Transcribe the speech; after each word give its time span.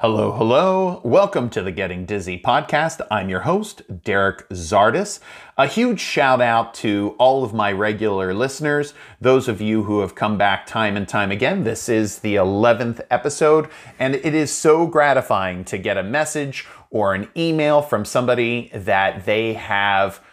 Hello, 0.00 0.32
hello. 0.32 1.02
Welcome 1.04 1.50
to 1.50 1.60
the 1.62 1.70
Getting 1.70 2.06
Dizzy 2.06 2.40
podcast. 2.40 3.06
I'm 3.10 3.28
your 3.28 3.40
host, 3.40 3.82
Derek 4.02 4.48
Zardis. 4.48 5.20
A 5.58 5.66
huge 5.66 6.00
shout 6.00 6.40
out 6.40 6.72
to 6.76 7.14
all 7.18 7.44
of 7.44 7.52
my 7.52 7.70
regular 7.70 8.32
listeners, 8.32 8.94
those 9.20 9.46
of 9.46 9.60
you 9.60 9.82
who 9.82 10.00
have 10.00 10.14
come 10.14 10.38
back 10.38 10.64
time 10.64 10.96
and 10.96 11.06
time 11.06 11.30
again. 11.30 11.64
This 11.64 11.86
is 11.90 12.20
the 12.20 12.36
11th 12.36 13.02
episode, 13.10 13.68
and 13.98 14.14
it 14.14 14.34
is 14.34 14.50
so 14.50 14.86
gratifying 14.86 15.66
to 15.66 15.76
get 15.76 15.98
a 15.98 16.02
message 16.02 16.66
or 16.88 17.12
an 17.12 17.28
email 17.36 17.82
from 17.82 18.06
somebody 18.06 18.70
that 18.72 19.26
they 19.26 19.52
have 19.52 20.24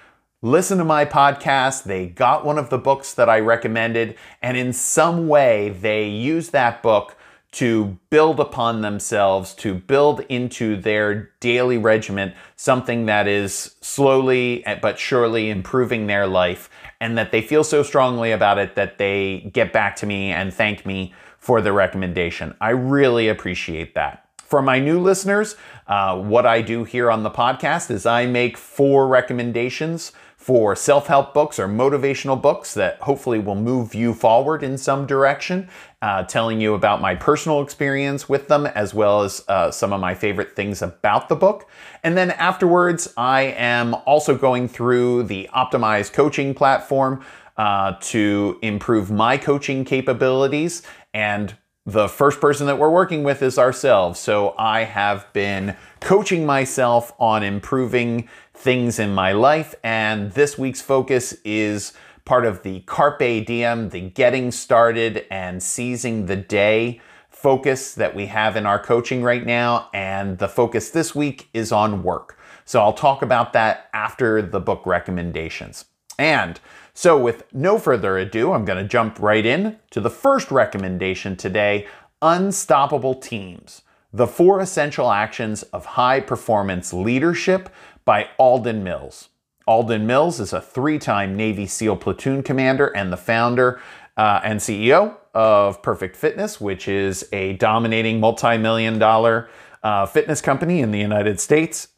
listened 0.41 0.79
to 0.79 0.86
my 0.86 1.04
podcast, 1.04 1.84
they 1.84 2.05
got 2.07 2.45
one 2.45 2.57
of 2.57 2.70
the 2.70 2.77
books 2.77 3.13
that 3.15 3.27
I 3.27 3.41
recommended, 3.41 4.15
and 4.41 4.55
in 4.55 4.71
some 4.71 5.27
way 5.27 5.71
they 5.71 6.07
use 6.07 6.52
that 6.52 6.81
book 6.81 7.18
to 7.54 7.98
build 8.09 8.39
upon 8.39 8.82
themselves, 8.82 9.54
to 9.55 9.73
build 9.73 10.20
into 10.29 10.79
their 10.79 11.32
daily 11.39 11.78
regiment 11.78 12.33
something 12.55 13.05
that 13.05 13.28
is 13.28 13.75
slowly 13.82 14.65
eh, 14.65 14.78
but 14.82 15.00
surely 15.00 15.50
improving 15.50 16.07
their 16.07 16.28
life, 16.28 16.69
and 17.00 17.18
that 17.18 17.32
they 17.32 17.41
feel 17.41 17.64
so 17.64 17.83
strongly 17.83 18.32
about 18.32 18.57
it 18.57 18.75
that 18.75 18.97
they 18.97 19.50
get 19.54 19.71
back 19.71 19.96
to 19.96 20.05
me 20.05 20.32
and 20.32 20.54
thank 20.54 20.86
me 20.86 21.14
for 21.39 21.61
the 21.61 21.71
recommendation. 21.71 22.54
I 22.60 22.71
really 22.71 23.29
appreciate 23.29 23.96
that. 23.96 24.26
For 24.47 24.61
my 24.61 24.79
new 24.79 25.01
listeners, 25.01 25.57
uh, 25.87 26.18
what 26.21 26.46
I 26.46 26.61
do 26.61 26.86
here 26.86 27.11
on 27.11 27.24
the 27.24 27.29
podcast 27.29 27.92
is 27.92 28.05
I 28.05 28.25
make 28.28 28.57
four 28.57 29.05
recommendations 29.10 30.14
for 30.38 30.74
self 30.74 31.07
help 31.07 31.33
books 31.33 31.60
or 31.60 31.68
motivational 31.68 32.42
books 32.42 32.73
that 32.75 32.97
hopefully 33.02 33.39
will 33.39 33.55
move 33.55 33.94
you 33.94 34.14
forward 34.14 34.64
in 34.64 34.78
some 34.78 35.05
direction, 35.05 35.67
uh, 36.02 36.23
telling 36.23 36.61
you 36.61 36.75
about 36.75 37.02
my 37.02 37.14
personal 37.14 37.61
experience 37.61 38.30
with 38.30 38.47
them 38.47 38.66
as 38.67 38.94
well 38.94 39.22
as 39.22 39.44
uh, 39.50 39.69
some 39.69 39.91
of 39.91 40.00
my 40.00 40.16
favorite 40.16 40.55
things 40.55 40.81
about 40.81 41.27
the 41.27 41.36
book. 41.36 41.67
And 42.02 42.16
then 42.16 42.31
afterwards, 42.31 43.14
I 43.17 43.53
am 43.58 43.95
also 44.05 44.38
going 44.38 44.69
through 44.69 45.23
the 45.23 45.49
optimized 45.53 46.14
coaching 46.14 46.53
platform 46.53 47.21
uh, 47.58 47.95
to 47.99 48.59
improve 48.61 49.11
my 49.11 49.36
coaching 49.36 49.83
capabilities 49.83 50.83
and 51.14 51.53
the 51.88 52.09
first 52.09 52.41
person 52.41 52.67
that 52.67 52.77
we're 52.77 52.89
working 52.89 53.23
with 53.23 53.41
is 53.41 53.57
ourselves. 53.57 54.19
So 54.19 54.53
I 54.57 54.83
have 54.83 55.31
been 55.31 55.73
coaching 56.02 56.45
myself 56.45 57.13
on 57.17 57.43
improving 57.43 58.27
things 58.53 58.99
in 58.99 59.16
my 59.16 59.31
life. 59.31 59.73
And 59.85 60.33
this 60.33 60.58
week's 60.58 60.81
focus 60.81 61.31
is 61.45 61.93
part 62.25 62.45
of 62.45 62.61
the 62.63 62.81
Carpe 62.81 63.45
Diem, 63.45 63.88
the 63.88 64.02
getting 64.02 64.52
started 64.52 65.25
and 65.31 65.63
seizing 65.63 66.25
the 66.25 66.35
day 66.35 66.99
focus 67.30 67.95
that 67.95 68.13
we 68.13 68.25
have 68.25 68.58
in 68.58 68.65
our 68.65 68.80
coaching 68.80 69.23
right 69.23 69.45
now. 69.45 69.89
And 69.93 70.39
the 70.39 70.49
focus 70.49 70.89
this 70.89 71.15
week 71.15 71.47
is 71.53 71.71
on 71.71 72.03
work. 72.03 72.38
So 72.65 72.81
I'll 72.81 72.91
talk 72.91 73.21
about 73.21 73.53
that 73.53 73.89
after 73.93 74.41
the 74.41 74.59
book 74.59 74.85
recommendations. 74.85 75.85
And 76.19 76.59
so, 76.99 77.15
with 77.15 77.43
no 77.53 77.77
further 77.77 78.17
ado, 78.17 78.53
I'm 78.53 78.65
going 78.65 78.81
to 78.81 78.89
jump 78.89 79.19
right 79.19 79.45
in 79.45 79.77
to 79.91 80.01
the 80.01 80.09
first 80.09 80.49
recommendation 80.49 81.35
today 81.35 81.85
Unstoppable 82.23 83.13
Teams 83.13 83.83
The 84.11 84.25
Four 84.25 84.59
Essential 84.59 85.11
Actions 85.11 85.61
of 85.61 85.85
High 85.85 86.21
Performance 86.21 86.93
Leadership 86.93 87.69
by 88.03 88.29
Alden 88.39 88.83
Mills. 88.83 89.29
Alden 89.67 90.07
Mills 90.07 90.39
is 90.39 90.53
a 90.53 90.59
three 90.59 90.97
time 90.97 91.37
Navy 91.37 91.67
SEAL 91.67 91.97
platoon 91.97 92.41
commander 92.41 92.87
and 92.87 93.13
the 93.13 93.17
founder 93.17 93.79
uh, 94.17 94.41
and 94.43 94.59
CEO 94.59 95.17
of 95.35 95.83
Perfect 95.83 96.15
Fitness, 96.15 96.59
which 96.59 96.87
is 96.87 97.29
a 97.31 97.53
dominating 97.57 98.19
multi 98.19 98.57
million 98.57 98.97
dollar 98.97 99.49
uh, 99.83 100.07
fitness 100.07 100.41
company 100.41 100.79
in 100.79 100.89
the 100.89 100.99
United 100.99 101.39
States. 101.39 101.89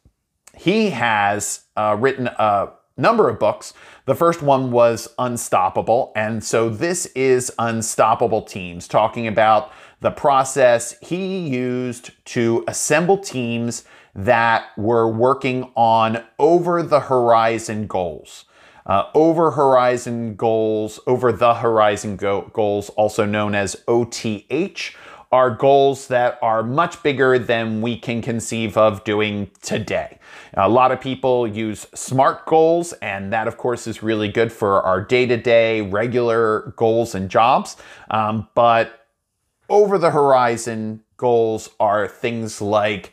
He 0.54 0.90
has 0.90 1.62
uh, 1.74 1.96
written 1.98 2.26
a 2.26 2.72
number 2.96 3.28
of 3.28 3.38
books. 3.38 3.72
The 4.06 4.14
first 4.14 4.42
one 4.42 4.70
was 4.70 5.08
Unstoppable. 5.18 6.12
And 6.14 6.42
so 6.42 6.68
this 6.68 7.06
is 7.06 7.52
Unstoppable 7.58 8.42
Teams, 8.42 8.88
talking 8.88 9.26
about 9.26 9.72
the 10.00 10.10
process 10.10 10.96
he 11.00 11.48
used 11.48 12.10
to 12.26 12.64
assemble 12.66 13.18
teams 13.18 13.84
that 14.14 14.66
were 14.76 15.08
working 15.08 15.70
on 15.76 16.24
over 16.38 16.82
the 16.82 17.00
horizon 17.00 17.86
goals. 17.86 18.44
Uh, 18.86 19.04
over 19.14 19.52
horizon 19.52 20.34
goals, 20.34 20.98
over 21.06 21.30
the 21.30 21.54
horizon 21.54 22.16
go- 22.16 22.50
goals, 22.52 22.88
also 22.90 23.24
known 23.24 23.54
as 23.54 23.76
OTH, 23.86 24.96
are 25.32 25.50
goals 25.50 26.08
that 26.08 26.38
are 26.42 26.62
much 26.62 27.02
bigger 27.02 27.38
than 27.38 27.80
we 27.80 27.96
can 27.96 28.20
conceive 28.20 28.76
of 28.76 29.04
doing 29.04 29.50
today. 29.62 30.18
A 30.54 30.68
lot 30.68 30.90
of 30.90 31.00
people 31.00 31.46
use 31.46 31.86
SMART 31.94 32.46
goals, 32.46 32.92
and 32.94 33.32
that, 33.32 33.46
of 33.46 33.56
course, 33.56 33.86
is 33.86 34.02
really 34.02 34.28
good 34.28 34.52
for 34.52 34.82
our 34.82 35.00
day 35.00 35.26
to 35.26 35.36
day 35.36 35.82
regular 35.82 36.74
goals 36.76 37.14
and 37.14 37.30
jobs. 37.30 37.76
Um, 38.10 38.48
but 38.54 39.06
over 39.68 39.98
the 39.98 40.10
horizon 40.10 41.04
goals 41.16 41.70
are 41.78 42.08
things 42.08 42.60
like 42.60 43.12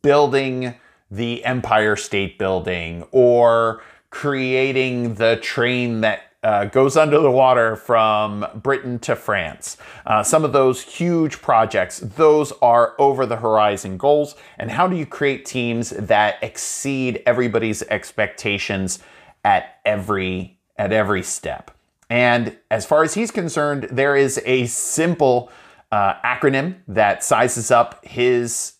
building 0.00 0.74
the 1.10 1.44
Empire 1.44 1.96
State 1.96 2.38
Building 2.38 3.06
or 3.10 3.82
creating 4.10 5.14
the 5.14 5.36
train 5.36 6.00
that 6.00 6.27
uh, 6.48 6.64
goes 6.64 6.96
under 6.96 7.20
the 7.20 7.30
water 7.30 7.76
from 7.76 8.46
Britain 8.54 8.98
to 8.98 9.14
France. 9.14 9.76
Uh, 10.06 10.22
some 10.22 10.46
of 10.46 10.54
those 10.54 10.80
huge 10.80 11.42
projects, 11.42 11.98
those 11.98 12.52
are 12.62 12.94
over 12.98 13.26
the 13.26 13.36
horizon 13.36 13.98
goals. 13.98 14.34
And 14.58 14.70
how 14.70 14.88
do 14.88 14.96
you 14.96 15.04
create 15.04 15.44
teams 15.44 15.90
that 15.90 16.38
exceed 16.40 17.22
everybody's 17.26 17.82
expectations 17.82 19.00
at 19.44 19.78
every 19.84 20.58
at 20.78 20.90
every 20.90 21.22
step? 21.22 21.70
And 22.08 22.56
as 22.70 22.86
far 22.86 23.02
as 23.02 23.12
he's 23.12 23.30
concerned, 23.30 23.86
there 23.90 24.16
is 24.16 24.40
a 24.46 24.64
simple 24.68 25.52
uh, 25.92 26.14
acronym 26.24 26.76
that 26.88 27.22
sizes 27.22 27.70
up 27.70 28.02
his 28.06 28.72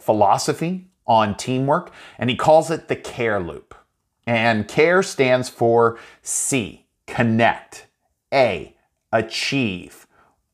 philosophy 0.00 0.88
on 1.06 1.36
teamwork, 1.36 1.92
and 2.18 2.28
he 2.28 2.34
calls 2.34 2.72
it 2.72 2.88
the 2.88 2.96
CARE 2.96 3.38
loop. 3.38 3.72
And 4.26 4.66
CARE 4.66 5.04
stands 5.04 5.48
for 5.48 5.96
C 6.22 6.83
connect. 7.14 7.86
A, 8.32 8.74
achieve. 9.12 10.06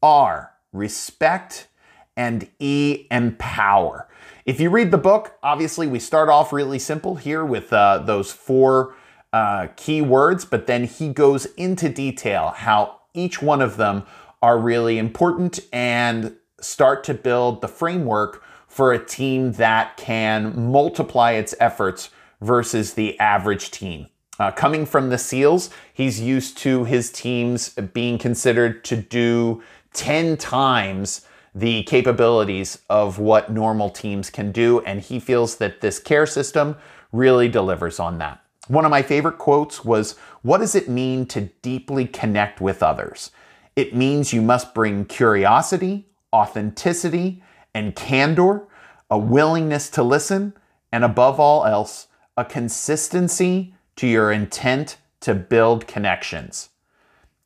R, 0.03 0.53
respect. 0.73 1.69
And 2.17 2.49
E, 2.59 3.07
empower. 3.11 4.07
If 4.45 4.61
you 4.61 4.69
read 4.69 4.91
the 4.91 4.99
book, 4.99 5.39
obviously 5.43 5.87
we 5.87 5.99
start 5.99 6.29
off 6.29 6.53
really 6.53 6.79
simple 6.79 7.15
here 7.15 7.45
with 7.45 7.73
uh, 7.73 7.99
those 8.05 8.31
four 8.31 8.95
uh, 9.33 9.69
key 9.77 10.03
words, 10.03 10.45
but 10.45 10.67
then 10.67 10.85
he 10.85 11.09
goes 11.09 11.47
into 11.57 11.89
detail 11.89 12.53
how 12.55 13.01
each 13.15 13.41
one 13.41 13.63
of 13.63 13.79
them 13.79 14.03
are 14.43 14.59
really 14.59 14.99
important 14.99 15.61
and 15.73 16.37
start 16.61 17.05
to 17.05 17.15
build 17.15 17.63
the 17.63 17.69
framework 17.69 18.43
for 18.69 18.93
a 18.93 19.03
team 19.03 19.53
that 19.53 19.97
can 19.97 20.71
multiply 20.71 21.33
its 21.33 21.55
efforts 21.59 22.11
versus 22.43 22.95
the 22.95 23.19
average 23.19 23.71
team. 23.71 24.09
Uh, 24.41 24.51
coming 24.51 24.87
from 24.87 25.11
the 25.11 25.19
SEALs, 25.19 25.69
he's 25.93 26.19
used 26.19 26.57
to 26.57 26.85
his 26.85 27.13
teams 27.13 27.75
being 27.93 28.17
considered 28.17 28.83
to 28.85 28.97
do 28.97 29.63
10 29.93 30.39
times 30.39 31.27
the 31.55 31.83
capabilities 31.83 32.79
of 32.89 33.19
what 33.19 33.53
normal 33.53 33.91
teams 33.91 34.31
can 34.31 34.51
do, 34.51 34.81
and 34.81 35.03
he 35.03 35.21
feels 35.21 35.57
that 35.57 35.83
this 35.83 35.99
care 35.99 36.25
system 36.25 36.75
really 37.13 37.49
delivers 37.49 38.01
on 38.01 38.17
that. 38.17 38.43
One 38.67 38.87
of 38.87 38.91
my 38.91 39.03
favorite 39.03 39.37
quotes 39.37 39.85
was 39.85 40.17
What 40.41 40.59
does 40.59 40.75
it 40.75 40.89
mean 40.89 41.27
to 41.27 41.51
deeply 41.61 42.07
connect 42.07 42.63
with 42.63 42.83
others? 42.83 43.33
It 43.77 43.95
means 43.95 44.33
you 44.33 44.41
must 44.41 44.73
bring 44.73 45.05
curiosity, 45.05 46.07
authenticity, 46.33 47.43
and 47.75 47.95
candor, 47.95 48.63
a 49.11 49.19
willingness 49.19 49.91
to 49.91 50.03
listen, 50.03 50.55
and 50.91 51.05
above 51.05 51.39
all 51.39 51.67
else, 51.67 52.07
a 52.39 52.45
consistency 52.47 53.75
to 53.97 54.07
your 54.07 54.33
intent 54.33 54.97
to 55.21 55.35
build 55.35 55.87
connections. 55.87 56.71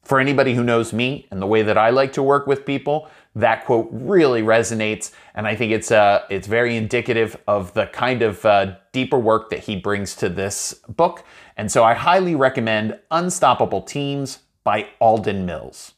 For 0.03 0.21
anybody 0.21 0.55
who 0.55 0.63
knows 0.63 0.93
me 0.93 1.27
and 1.31 1.41
the 1.41 1.47
way 1.47 1.63
that 1.63 1.79
I 1.79 1.91
like 1.91 2.13
to 2.13 2.23
work 2.23 2.47
with 2.47 2.67
people, 2.67 3.09
that 3.35 3.65
quote 3.65 3.89
really 3.91 4.43
resonates, 4.43 5.13
and 5.35 5.47
I 5.47 5.57
think 5.57 5.73
it's 5.73 5.91
uh, 5.91 6.23
it's 6.31 6.47
very 6.47 6.77
indicative 6.77 7.37
of 7.49 7.73
the 7.75 7.87
kind 7.87 8.23
of 8.23 8.45
uh, 8.45 8.77
deeper 8.93 9.19
work 9.19 9.51
that 9.51 9.61
he 9.61 9.77
brings 9.77 10.15
to 10.17 10.29
this 10.29 10.75
book. 10.89 11.25
And 11.57 11.73
so 11.73 11.83
I 11.83 11.95
highly 11.95 12.35
recommend 12.35 12.99
Unstoppable 13.11 13.83
Teams 13.83 14.41
by 14.63 14.89
Alden 15.01 15.47
Mills. 15.47 15.95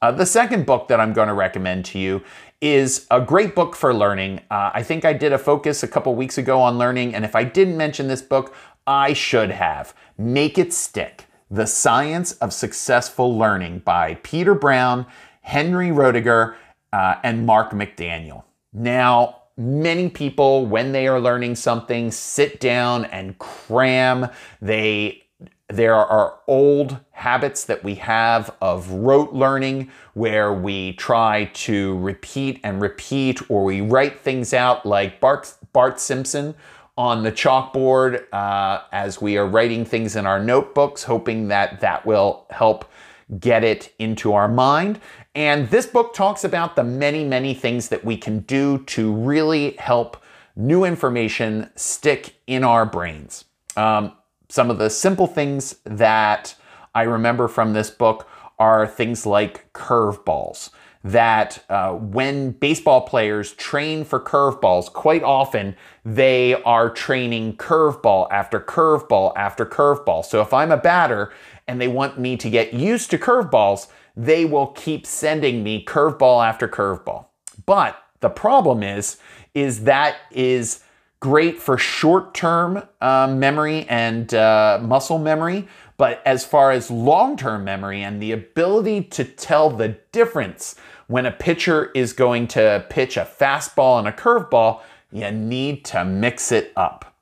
Uh, 0.00 0.10
the 0.10 0.26
second 0.26 0.66
book 0.66 0.88
that 0.88 0.98
I'm 0.98 1.12
going 1.12 1.28
to 1.28 1.34
recommend 1.34 1.84
to 1.86 1.98
you 1.98 2.22
is 2.60 3.06
a 3.10 3.20
great 3.20 3.54
book 3.54 3.76
for 3.76 3.94
learning. 3.94 4.40
Uh, 4.50 4.70
I 4.74 4.82
think 4.82 5.04
I 5.04 5.12
did 5.12 5.32
a 5.32 5.38
focus 5.38 5.82
a 5.82 5.88
couple 5.88 6.14
weeks 6.14 6.38
ago 6.38 6.60
on 6.60 6.78
learning, 6.78 7.14
and 7.14 7.24
if 7.24 7.36
I 7.36 7.44
didn't 7.44 7.76
mention 7.76 8.08
this 8.08 8.22
book, 8.22 8.54
I 8.86 9.12
should 9.12 9.50
have. 9.50 9.94
Make 10.18 10.58
It 10.58 10.72
Stick 10.72 11.26
The 11.50 11.66
Science 11.66 12.32
of 12.32 12.52
Successful 12.52 13.36
Learning 13.36 13.80
by 13.80 14.14
Peter 14.22 14.54
Brown, 14.54 15.06
Henry 15.42 15.90
Roediger, 15.90 16.56
uh, 16.92 17.16
and 17.22 17.46
Mark 17.46 17.70
McDaniel. 17.70 18.44
Now, 18.72 19.42
many 19.56 20.08
people, 20.08 20.66
when 20.66 20.92
they 20.92 21.06
are 21.06 21.20
learning 21.20 21.56
something, 21.56 22.10
sit 22.10 22.60
down 22.60 23.04
and 23.06 23.38
cram. 23.38 24.28
They 24.60 25.22
there 25.68 25.94
are 25.94 26.38
old 26.46 26.98
habits 27.12 27.64
that 27.64 27.82
we 27.82 27.94
have 27.94 28.54
of 28.60 28.90
rote 28.90 29.32
learning 29.32 29.90
where 30.12 30.52
we 30.52 30.92
try 30.94 31.46
to 31.54 31.98
repeat 31.98 32.60
and 32.62 32.82
repeat, 32.82 33.40
or 33.50 33.64
we 33.64 33.80
write 33.80 34.20
things 34.20 34.52
out 34.52 34.84
like 34.84 35.18
Bart, 35.18 35.54
Bart 35.72 35.98
Simpson 35.98 36.54
on 36.96 37.22
the 37.22 37.32
chalkboard 37.32 38.24
uh, 38.32 38.82
as 38.92 39.20
we 39.20 39.36
are 39.36 39.46
writing 39.46 39.84
things 39.84 40.16
in 40.16 40.26
our 40.26 40.42
notebooks, 40.42 41.04
hoping 41.04 41.48
that 41.48 41.80
that 41.80 42.04
will 42.04 42.46
help 42.50 42.90
get 43.38 43.64
it 43.64 43.94
into 43.98 44.34
our 44.34 44.48
mind. 44.48 45.00
And 45.34 45.70
this 45.70 45.86
book 45.86 46.14
talks 46.14 46.44
about 46.44 46.76
the 46.76 46.84
many, 46.84 47.24
many 47.24 47.54
things 47.54 47.88
that 47.88 48.04
we 48.04 48.16
can 48.16 48.40
do 48.40 48.78
to 48.84 49.12
really 49.12 49.72
help 49.78 50.22
new 50.54 50.84
information 50.84 51.70
stick 51.76 52.34
in 52.46 52.62
our 52.62 52.84
brains. 52.84 53.46
Um, 53.76 54.12
some 54.50 54.68
of 54.70 54.76
the 54.76 54.90
simple 54.90 55.26
things 55.26 55.76
that 55.84 56.54
I 56.94 57.02
remember 57.02 57.48
from 57.48 57.72
this 57.72 57.88
book 57.88 58.28
are 58.58 58.86
things 58.86 59.24
like 59.24 59.72
curveballs. 59.72 60.68
That 61.04 61.64
uh, 61.68 61.94
when 61.94 62.52
baseball 62.52 63.00
players 63.00 63.52
train 63.54 64.04
for 64.04 64.20
curveballs, 64.20 64.92
quite 64.92 65.24
often 65.24 65.74
they 66.04 66.54
are 66.62 66.88
training 66.90 67.56
curveball 67.56 68.28
after 68.30 68.60
curveball 68.60 69.32
after 69.36 69.66
curveball. 69.66 70.24
So 70.24 70.40
if 70.40 70.54
I'm 70.54 70.70
a 70.70 70.76
batter 70.76 71.32
and 71.66 71.80
they 71.80 71.88
want 71.88 72.20
me 72.20 72.36
to 72.36 72.48
get 72.48 72.72
used 72.72 73.10
to 73.10 73.18
curveballs, 73.18 73.88
they 74.16 74.44
will 74.44 74.68
keep 74.68 75.06
sending 75.06 75.62
me 75.62 75.84
curveball 75.84 76.46
after 76.46 76.68
curveball. 76.68 77.26
But 77.66 77.96
the 78.20 78.30
problem 78.30 78.82
is, 78.82 79.18
is 79.54 79.84
that 79.84 80.16
is 80.30 80.84
great 81.20 81.58
for 81.60 81.78
short-term 81.78 82.82
uh, 83.00 83.28
memory 83.28 83.86
and 83.88 84.34
uh, 84.34 84.80
muscle 84.82 85.18
memory, 85.18 85.68
but 86.02 86.20
as 86.26 86.44
far 86.44 86.72
as 86.72 86.90
long-term 86.90 87.62
memory 87.62 88.02
and 88.02 88.20
the 88.20 88.32
ability 88.32 89.04
to 89.04 89.22
tell 89.22 89.70
the 89.70 89.86
difference 90.10 90.74
when 91.06 91.26
a 91.26 91.30
pitcher 91.30 91.92
is 91.94 92.12
going 92.12 92.48
to 92.48 92.84
pitch 92.90 93.16
a 93.16 93.20
fastball 93.20 94.00
and 94.00 94.08
a 94.08 94.10
curveball, 94.10 94.80
you 95.12 95.30
need 95.30 95.84
to 95.84 96.04
mix 96.04 96.50
it 96.50 96.72
up. 96.74 97.14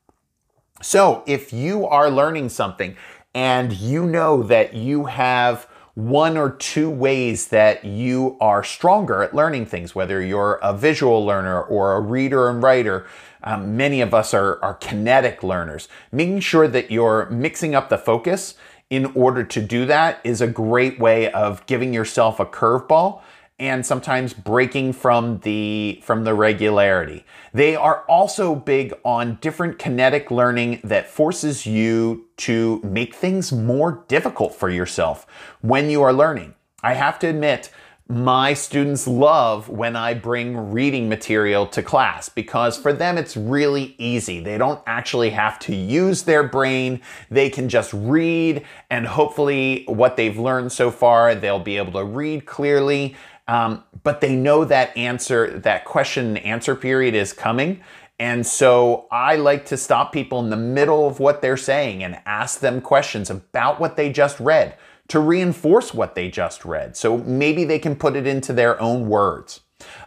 So 0.81 1.23
if 1.27 1.53
you 1.53 1.87
are 1.89 2.11
learning 2.11 2.49
something 2.49 2.97
and 3.35 3.71
you 3.71 4.07
know 4.07 4.43
that 4.45 4.73
you 4.73 5.05
have 5.05 5.69
one 5.93 6.39
or 6.39 6.49
two 6.49 6.89
ways 6.89 7.49
that 7.49 7.85
you 7.85 8.39
are 8.41 8.65
stronger 8.65 9.23
at 9.23 9.35
learning 9.35 9.67
things, 9.67 9.95
whether 9.95 10.23
you're 10.23 10.55
a 10.63 10.73
visual 10.73 11.23
learner 11.27 11.61
or 11.61 11.97
a 11.97 12.01
reader 12.01 12.49
and 12.49 12.63
writer, 12.63 13.07
um, 13.43 13.77
many 13.77 14.01
of 14.01 14.15
us 14.15 14.35
are, 14.35 14.63
are 14.63 14.75
kinetic 14.75 15.43
learners. 15.43 15.89
Making 16.13 16.41
sure 16.41 16.69
that 16.69 16.91
you're 16.91 17.29
mixing 17.31 17.75
up 17.75 17.89
the 17.89 17.99
focus 17.99 18.55
in 18.91 19.07
order 19.15 19.45
to 19.45 19.63
do 19.63 19.87
that 19.87 20.21
is 20.25 20.41
a 20.41 20.47
great 20.47 20.99
way 20.99 21.31
of 21.33 21.65
giving 21.67 21.95
yourself 21.95 22.41
a 22.41 22.47
curveball 22.47 23.23
and 23.61 23.85
sometimes 23.85 24.33
breaking 24.33 24.93
from 24.93 25.39
the 25.41 26.01
from 26.03 26.25
the 26.25 26.35
regularity. 26.35 27.25
They 27.53 27.77
are 27.77 28.05
also 28.09 28.55
big 28.55 28.95
on 29.05 29.39
different 29.43 29.79
kinetic 29.79 30.31
learning 30.31 30.81
that 30.83 31.09
forces 31.09 31.67
you 31.67 32.27
to 32.39 32.81
make 32.83 33.15
things 33.15 33.53
more 33.53 34.03
difficult 34.09 34.55
for 34.55 34.71
yourself 34.71 35.27
when 35.61 35.91
you 35.91 36.03
are 36.03 36.13
learning. 36.13 36.55
I 36.83 36.95
have 36.95 37.19
to 37.21 37.29
admit 37.29 37.71
my 38.11 38.53
students 38.55 39.07
love 39.07 39.69
when 39.69 39.95
I 39.95 40.15
bring 40.15 40.73
reading 40.73 41.09
material 41.09 41.65
to 41.69 41.81
class 41.81 42.29
because 42.29 42.77
for 42.77 42.93
them 42.93 43.17
it's 43.17 43.37
really 43.37 43.95
easy. 43.99 44.41
They 44.41 44.59
don't 44.59 44.83
actually 44.85 45.31
have 45.31 45.61
to 45.61 45.77
use 45.77 46.25
their 46.25 46.43
brain. 46.43 47.03
They 47.31 47.49
can 47.49 47.69
just 47.69 47.93
read 47.93 48.65
and 48.91 49.07
hopefully 49.07 49.85
what 49.87 50.17
they've 50.17 50.37
learned 50.37 50.73
so 50.73 50.91
far, 50.91 51.37
they'll 51.37 51.61
be 51.61 51.77
able 51.77 51.93
to 51.93 52.05
read 52.05 52.47
clearly. 52.47 53.15
Um, 53.47 53.85
but 54.03 54.21
they 54.21 54.35
know 54.35 54.65
that 54.65 54.97
answer, 54.97 55.61
that 55.61 55.85
question 55.85 56.37
and 56.37 56.39
answer 56.39 56.75
period 56.75 57.15
is 57.15 57.33
coming. 57.33 57.81
And 58.19 58.45
so 58.45 59.07
I 59.13 59.37
like 59.37 59.67
to 59.67 59.77
stop 59.77 60.13
people 60.13 60.41
in 60.41 60.51
the 60.51 60.57
middle 60.57 61.07
of 61.07 61.21
what 61.21 61.43
they're 61.43 61.57
saying 61.57 62.03
and 62.03 62.21
ask 62.27 62.59
them 62.59 62.81
questions 62.81 63.31
about 63.31 63.79
what 63.79 63.97
they 63.97 64.11
just 64.11 64.41
read 64.41 64.77
to 65.11 65.19
reinforce 65.19 65.93
what 65.93 66.15
they 66.15 66.31
just 66.31 66.65
read. 66.65 66.97
So 66.97 67.19
maybe 67.19 67.65
they 67.65 67.79
can 67.79 67.97
put 67.97 68.15
it 68.17 68.27
into 68.27 68.53
their 68.53 68.81
own 68.81 69.09
words. 69.09 69.61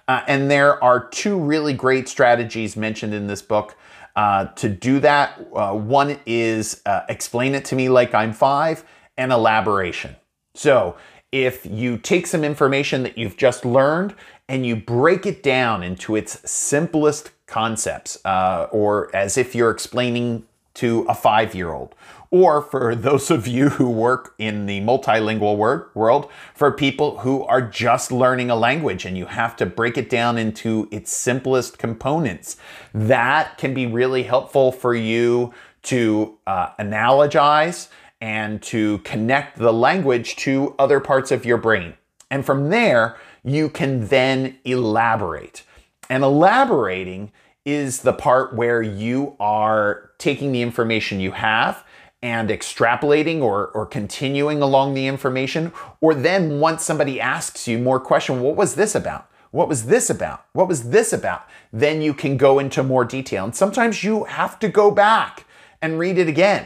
Uh, 0.07 0.21
and 0.27 0.49
there 0.49 0.81
are 0.83 1.07
two 1.09 1.37
really 1.37 1.73
great 1.73 2.07
strategies 2.07 2.77
mentioned 2.77 3.13
in 3.13 3.27
this 3.27 3.41
book 3.41 3.75
uh, 4.15 4.45
to 4.45 4.69
do 4.69 4.99
that. 5.01 5.45
Uh, 5.53 5.73
one 5.73 6.19
is 6.25 6.81
uh, 6.85 7.01
explain 7.09 7.53
it 7.53 7.65
to 7.65 7.75
me 7.75 7.89
like 7.89 8.13
I'm 8.13 8.31
five, 8.31 8.85
and 9.17 9.31
elaboration. 9.31 10.15
So 10.55 10.95
if 11.31 11.65
you 11.65 11.97
take 11.97 12.27
some 12.27 12.43
information 12.43 13.03
that 13.03 13.17
you've 13.17 13.37
just 13.37 13.65
learned 13.65 14.15
and 14.47 14.65
you 14.65 14.75
break 14.75 15.25
it 15.25 15.43
down 15.43 15.83
into 15.83 16.15
its 16.15 16.49
simplest 16.49 17.31
concepts, 17.47 18.23
uh, 18.25 18.67
or 18.71 19.13
as 19.15 19.37
if 19.37 19.55
you're 19.55 19.71
explaining 19.71 20.45
to 20.75 21.05
a 21.09 21.13
five 21.13 21.53
year 21.53 21.71
old, 21.73 21.95
or 22.33 22.63
for 22.63 22.95
those 22.95 23.29
of 23.29 23.45
you 23.45 23.69
who 23.69 23.87
work 23.87 24.33
in 24.39 24.65
the 24.65 24.81
multilingual 24.81 25.55
word, 25.55 25.87
world, 25.93 26.27
for 26.55 26.71
people 26.71 27.19
who 27.19 27.43
are 27.43 27.61
just 27.61 28.11
learning 28.11 28.49
a 28.49 28.55
language 28.55 29.05
and 29.05 29.15
you 29.15 29.27
have 29.27 29.55
to 29.55 29.67
break 29.67 29.99
it 29.99 30.09
down 30.09 30.35
into 30.39 30.87
its 30.89 31.15
simplest 31.15 31.77
components. 31.77 32.57
That 32.91 33.59
can 33.59 33.75
be 33.75 33.85
really 33.85 34.23
helpful 34.23 34.71
for 34.71 34.95
you 34.95 35.53
to 35.83 36.39
uh, 36.47 36.69
analogize 36.79 37.89
and 38.19 38.63
to 38.63 38.97
connect 38.99 39.59
the 39.59 39.71
language 39.71 40.35
to 40.37 40.73
other 40.79 40.99
parts 40.99 41.29
of 41.29 41.45
your 41.45 41.57
brain. 41.57 41.93
And 42.31 42.43
from 42.43 42.71
there, 42.71 43.15
you 43.43 43.69
can 43.69 44.07
then 44.07 44.57
elaborate. 44.65 45.61
And 46.09 46.23
elaborating 46.23 47.31
is 47.63 48.01
the 48.01 48.13
part 48.13 48.55
where 48.55 48.81
you 48.81 49.35
are 49.39 50.09
taking 50.17 50.51
the 50.51 50.63
information 50.63 51.19
you 51.19 51.33
have 51.33 51.85
and 52.23 52.49
extrapolating 52.49 53.41
or, 53.41 53.67
or 53.67 53.85
continuing 53.85 54.61
along 54.61 54.93
the 54.93 55.05
information. 55.05 55.73
Or 55.99 56.15
then 56.15 56.61
once 56.61 56.81
somebody 56.81 57.19
asks 57.19 57.67
you 57.67 57.77
more 57.77 57.99
question, 57.99 58.39
what 58.39 58.55
was 58.55 58.75
this 58.75 58.95
about? 58.95 59.29
What 59.51 59.67
was 59.67 59.87
this 59.87 60.09
about? 60.09 60.45
What 60.53 60.69
was 60.69 60.89
this 60.89 61.11
about? 61.11 61.45
Then 61.73 62.01
you 62.01 62.13
can 62.13 62.37
go 62.37 62.59
into 62.59 62.81
more 62.81 63.03
detail. 63.03 63.43
And 63.43 63.55
sometimes 63.55 64.05
you 64.05 64.23
have 64.23 64.57
to 64.59 64.69
go 64.69 64.89
back 64.89 65.45
and 65.81 65.99
read 65.99 66.17
it 66.17 66.29
again. 66.29 66.65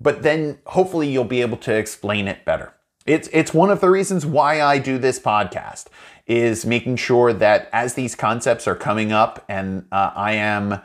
But 0.00 0.22
then 0.22 0.58
hopefully 0.66 1.08
you'll 1.08 1.24
be 1.24 1.42
able 1.42 1.56
to 1.58 1.74
explain 1.74 2.26
it 2.26 2.44
better. 2.44 2.74
It's, 3.06 3.28
it's 3.32 3.54
one 3.54 3.70
of 3.70 3.80
the 3.80 3.88
reasons 3.88 4.26
why 4.26 4.60
I 4.60 4.78
do 4.78 4.98
this 4.98 5.20
podcast 5.20 5.86
is 6.26 6.66
making 6.66 6.96
sure 6.96 7.32
that 7.32 7.70
as 7.72 7.94
these 7.94 8.14
concepts 8.16 8.66
are 8.66 8.74
coming 8.74 9.12
up 9.12 9.44
and 9.48 9.86
uh, 9.92 10.10
I 10.14 10.32
am 10.32 10.80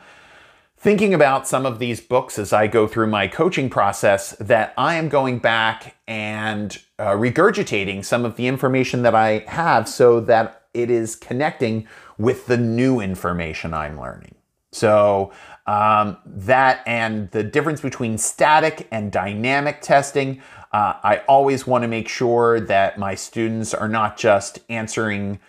thinking 0.84 1.14
about 1.14 1.48
some 1.48 1.64
of 1.64 1.78
these 1.78 1.98
books 1.98 2.38
as 2.38 2.52
I 2.52 2.66
go 2.66 2.86
through 2.86 3.06
my 3.06 3.26
coaching 3.26 3.70
process 3.70 4.32
that 4.32 4.74
I 4.76 4.96
am 4.96 5.08
going 5.08 5.38
back 5.38 5.96
and 6.06 6.76
uh, 6.98 7.12
regurgitating 7.12 8.04
some 8.04 8.26
of 8.26 8.36
the 8.36 8.46
information 8.46 9.00
that 9.00 9.14
I 9.14 9.46
have 9.48 9.88
so 9.88 10.20
that 10.20 10.66
it 10.74 10.90
is 10.90 11.16
connecting 11.16 11.88
with 12.18 12.48
the 12.48 12.58
new 12.58 13.00
information 13.00 13.72
I'm 13.72 13.98
learning. 13.98 14.34
So 14.72 15.32
um, 15.66 16.18
that 16.26 16.82
and 16.86 17.30
the 17.30 17.42
difference 17.42 17.80
between 17.80 18.18
static 18.18 18.86
and 18.90 19.10
dynamic 19.10 19.80
testing, 19.80 20.42
uh, 20.74 20.96
I 21.02 21.22
always 21.26 21.66
want 21.66 21.80
to 21.80 21.88
make 21.88 22.08
sure 22.08 22.60
that 22.60 22.98
my 22.98 23.14
students 23.14 23.72
are 23.72 23.88
not 23.88 24.18
just 24.18 24.58
answering 24.68 25.40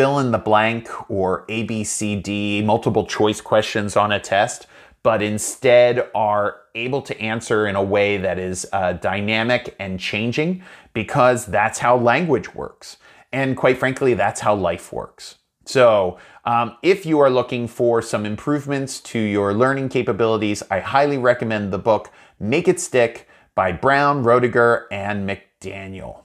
fill 0.00 0.18
in 0.18 0.30
the 0.30 0.38
blank 0.38 0.88
or 1.10 1.44
ABCD 1.48 2.64
multiple 2.64 3.04
choice 3.04 3.42
questions 3.42 3.98
on 3.98 4.10
a 4.10 4.18
test, 4.18 4.66
but 5.02 5.20
instead 5.20 6.08
are 6.14 6.56
able 6.74 7.02
to 7.02 7.20
answer 7.20 7.66
in 7.66 7.76
a 7.76 7.82
way 7.82 8.16
that 8.16 8.38
is 8.38 8.66
uh, 8.72 8.94
dynamic 8.94 9.76
and 9.78 10.00
changing 10.00 10.62
because 10.94 11.44
that's 11.44 11.80
how 11.80 11.98
language 11.98 12.54
works. 12.54 12.96
And 13.30 13.58
quite 13.58 13.76
frankly, 13.76 14.14
that's 14.14 14.40
how 14.40 14.54
life 14.54 14.90
works. 14.90 15.36
So, 15.66 16.16
um, 16.46 16.78
if 16.82 17.04
you 17.04 17.18
are 17.18 17.28
looking 17.28 17.68
for 17.68 18.00
some 18.00 18.24
improvements 18.24 19.00
to 19.00 19.18
your 19.18 19.52
learning 19.52 19.90
capabilities, 19.90 20.62
I 20.70 20.80
highly 20.80 21.18
recommend 21.18 21.74
the 21.74 21.78
book 21.78 22.10
Make 22.38 22.68
It 22.68 22.80
Stick 22.80 23.28
by 23.54 23.70
Brown, 23.72 24.24
Roediger, 24.24 24.86
and 24.90 25.28
McDaniel. 25.28 26.22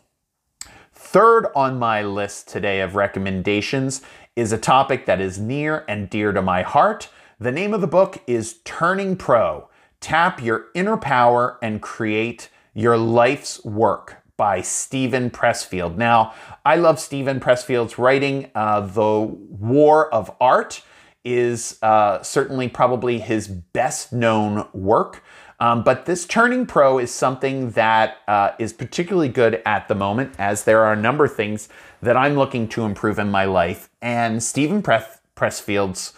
Third 1.08 1.46
on 1.56 1.78
my 1.78 2.02
list 2.02 2.50
today 2.50 2.82
of 2.82 2.96
recommendations 2.96 4.02
is 4.36 4.52
a 4.52 4.58
topic 4.58 5.06
that 5.06 5.22
is 5.22 5.38
near 5.38 5.86
and 5.88 6.10
dear 6.10 6.34
to 6.34 6.42
my 6.42 6.64
heart. 6.64 7.10
The 7.40 7.52
name 7.52 7.76
of 7.76 7.82
the 7.82 7.88
book 7.88 8.22
is 8.26 8.58
Turning 8.66 9.16
Pro 9.16 9.70
Tap 10.02 10.42
Your 10.42 10.66
Inner 10.74 10.98
Power 10.98 11.60
and 11.62 11.80
Create 11.80 12.50
Your 12.74 12.98
Life's 12.98 13.64
Work 13.64 14.24
by 14.36 14.62
Steven 14.62 15.30
Pressfield. 15.30 15.96
Now, 15.96 16.34
I 16.66 16.76
love 16.76 17.00
Steven 17.00 17.40
Pressfield's 17.40 18.00
writing. 18.00 18.50
Uh, 18.56 18.82
the 18.82 19.20
War 19.22 20.12
of 20.12 20.36
Art 20.42 20.82
is 21.24 21.78
uh, 21.84 22.24
certainly 22.24 22.68
probably 22.68 23.20
his 23.20 23.48
best 23.48 24.12
known 24.12 24.68
work. 24.74 25.24
Um, 25.60 25.84
but 25.84 26.06
this 26.06 26.26
Turning 26.26 26.66
Pro 26.66 27.00
is 27.00 27.12
something 27.12 27.72
that 27.72 28.18
uh, 28.28 28.52
is 28.60 28.74
particularly 28.74 29.30
good 29.30 29.62
at 29.66 29.88
the 29.88 29.96
moment, 29.96 30.34
as 30.38 30.66
there 30.66 30.84
are 30.84 30.94
a 30.94 30.98
number 30.98 31.26
of 31.26 31.36
things 31.36 31.70
that 32.02 32.18
I'm 32.18 32.36
looking 32.36 32.68
to 32.70 32.84
improve 32.84 33.20
in 33.20 33.32
my 33.32 33.46
life. 33.46 33.90
And 34.02 34.44
Steven 34.44 34.82
Press- 34.82 35.20
Pressfield's 35.36 36.14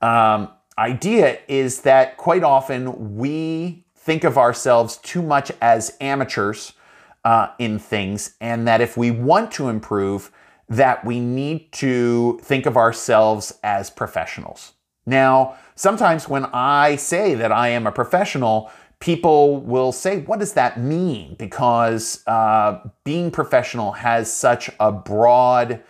um, 0.00 0.48
idea 0.78 1.38
is 1.48 1.82
that 1.82 2.16
quite 2.16 2.42
often 2.42 3.16
we 3.16 3.84
think 3.94 4.24
of 4.24 4.38
ourselves 4.38 4.96
too 4.96 5.22
much 5.22 5.52
as 5.60 5.96
amateurs 6.00 6.72
uh, 7.24 7.48
in 7.58 7.78
things, 7.78 8.36
and 8.40 8.66
that 8.66 8.80
if 8.80 8.96
we 8.96 9.10
want 9.10 9.52
to 9.52 9.68
improve, 9.68 10.30
that 10.68 11.04
we 11.04 11.20
need 11.20 11.70
to 11.72 12.38
think 12.42 12.64
of 12.64 12.76
ourselves 12.76 13.58
as 13.62 13.90
professionals. 13.90 14.72
Now, 15.08 15.56
sometimes 15.74 16.28
when 16.28 16.44
I 16.52 16.96
say 16.96 17.34
that 17.34 17.50
I 17.50 17.68
am 17.68 17.86
a 17.86 17.92
professional, 17.92 18.70
people 19.00 19.56
will 19.56 19.90
say, 19.90 20.20
What 20.20 20.38
does 20.38 20.52
that 20.52 20.78
mean? 20.78 21.34
Because 21.38 22.22
uh, 22.26 22.80
being 23.04 23.30
professional 23.30 23.92
has 23.92 24.30
such 24.30 24.70
a 24.78 24.92
broad 24.92 25.82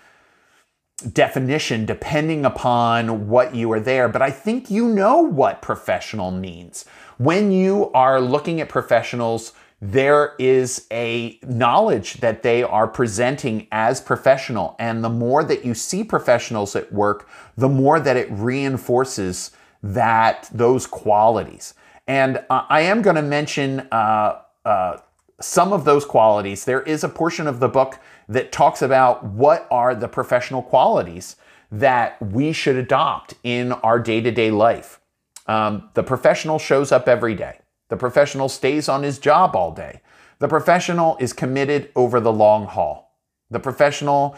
definition 1.12 1.84
depending 1.84 2.44
upon 2.44 3.28
what 3.28 3.54
you 3.56 3.70
are 3.72 3.80
there. 3.80 4.08
But 4.08 4.22
I 4.22 4.30
think 4.30 4.70
you 4.70 4.86
know 4.86 5.18
what 5.20 5.62
professional 5.62 6.30
means. 6.30 6.84
When 7.18 7.50
you 7.50 7.90
are 7.92 8.20
looking 8.20 8.60
at 8.60 8.68
professionals, 8.68 9.52
there 9.80 10.34
is 10.38 10.86
a 10.90 11.38
knowledge 11.46 12.14
that 12.14 12.42
they 12.42 12.62
are 12.62 12.88
presenting 12.88 13.68
as 13.70 14.00
professional. 14.00 14.74
And 14.78 15.04
the 15.04 15.08
more 15.08 15.44
that 15.44 15.64
you 15.64 15.74
see 15.74 16.02
professionals 16.02 16.74
at 16.74 16.92
work, 16.92 17.28
the 17.56 17.68
more 17.68 18.00
that 18.00 18.16
it 18.16 18.28
reinforces 18.30 19.52
that 19.82 20.48
those 20.52 20.86
qualities. 20.86 21.74
And 22.08 22.38
uh, 22.50 22.64
I 22.68 22.80
am 22.82 23.02
going 23.02 23.16
to 23.16 23.22
mention 23.22 23.86
uh, 23.92 24.40
uh, 24.64 24.98
some 25.40 25.72
of 25.72 25.84
those 25.84 26.04
qualities. 26.04 26.64
There 26.64 26.82
is 26.82 27.04
a 27.04 27.08
portion 27.08 27.46
of 27.46 27.60
the 27.60 27.68
book 27.68 28.00
that 28.28 28.50
talks 28.50 28.82
about 28.82 29.24
what 29.24 29.68
are 29.70 29.94
the 29.94 30.08
professional 30.08 30.62
qualities 30.62 31.36
that 31.70 32.20
we 32.20 32.52
should 32.52 32.76
adopt 32.76 33.34
in 33.44 33.72
our 33.72 34.00
day 34.00 34.20
to 34.20 34.30
day 34.32 34.50
life. 34.50 35.00
Um, 35.46 35.90
the 35.94 36.02
professional 36.02 36.58
shows 36.58 36.90
up 36.90 37.08
every 37.08 37.34
day. 37.34 37.60
The 37.88 37.96
professional 37.96 38.48
stays 38.48 38.88
on 38.88 39.02
his 39.02 39.18
job 39.18 39.56
all 39.56 39.72
day. 39.72 40.00
The 40.38 40.48
professional 40.48 41.16
is 41.18 41.32
committed 41.32 41.90
over 41.96 42.20
the 42.20 42.32
long 42.32 42.66
haul. 42.66 43.16
The 43.50 43.60
professional, 43.60 44.36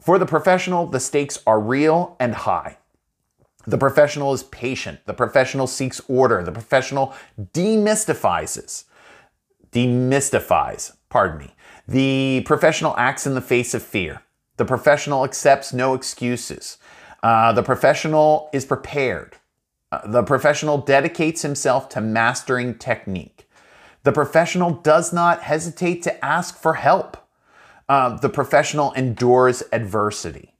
for 0.00 0.18
the 0.18 0.26
professional, 0.26 0.86
the 0.86 1.00
stakes 1.00 1.38
are 1.46 1.60
real 1.60 2.16
and 2.20 2.34
high. 2.34 2.78
The 3.66 3.78
professional 3.78 4.32
is 4.32 4.42
patient. 4.44 5.00
The 5.06 5.14
professional 5.14 5.66
seeks 5.66 6.00
order. 6.08 6.42
The 6.42 6.52
professional 6.52 7.14
demystifies. 7.38 8.84
Demystifies, 9.72 10.96
pardon 11.08 11.38
me. 11.38 11.54
The 11.86 12.42
professional 12.46 12.94
acts 12.96 13.26
in 13.26 13.34
the 13.34 13.40
face 13.40 13.74
of 13.74 13.82
fear. 13.82 14.22
The 14.56 14.64
professional 14.64 15.24
accepts 15.24 15.72
no 15.72 15.94
excuses. 15.94 16.78
Uh, 17.22 17.52
the 17.52 17.62
professional 17.62 18.50
is 18.52 18.64
prepared. 18.64 19.36
The 19.90 20.22
professional 20.22 20.78
dedicates 20.78 21.42
himself 21.42 21.88
to 21.90 22.00
mastering 22.00 22.76
technique. 22.76 23.48
The 24.02 24.12
professional 24.12 24.70
does 24.70 25.12
not 25.12 25.42
hesitate 25.42 26.02
to 26.02 26.24
ask 26.24 26.56
for 26.58 26.74
help. 26.74 27.16
Uh, 27.88 28.16
the 28.18 28.28
professional 28.28 28.92
endures 28.92 29.62
adversity. 29.72 30.54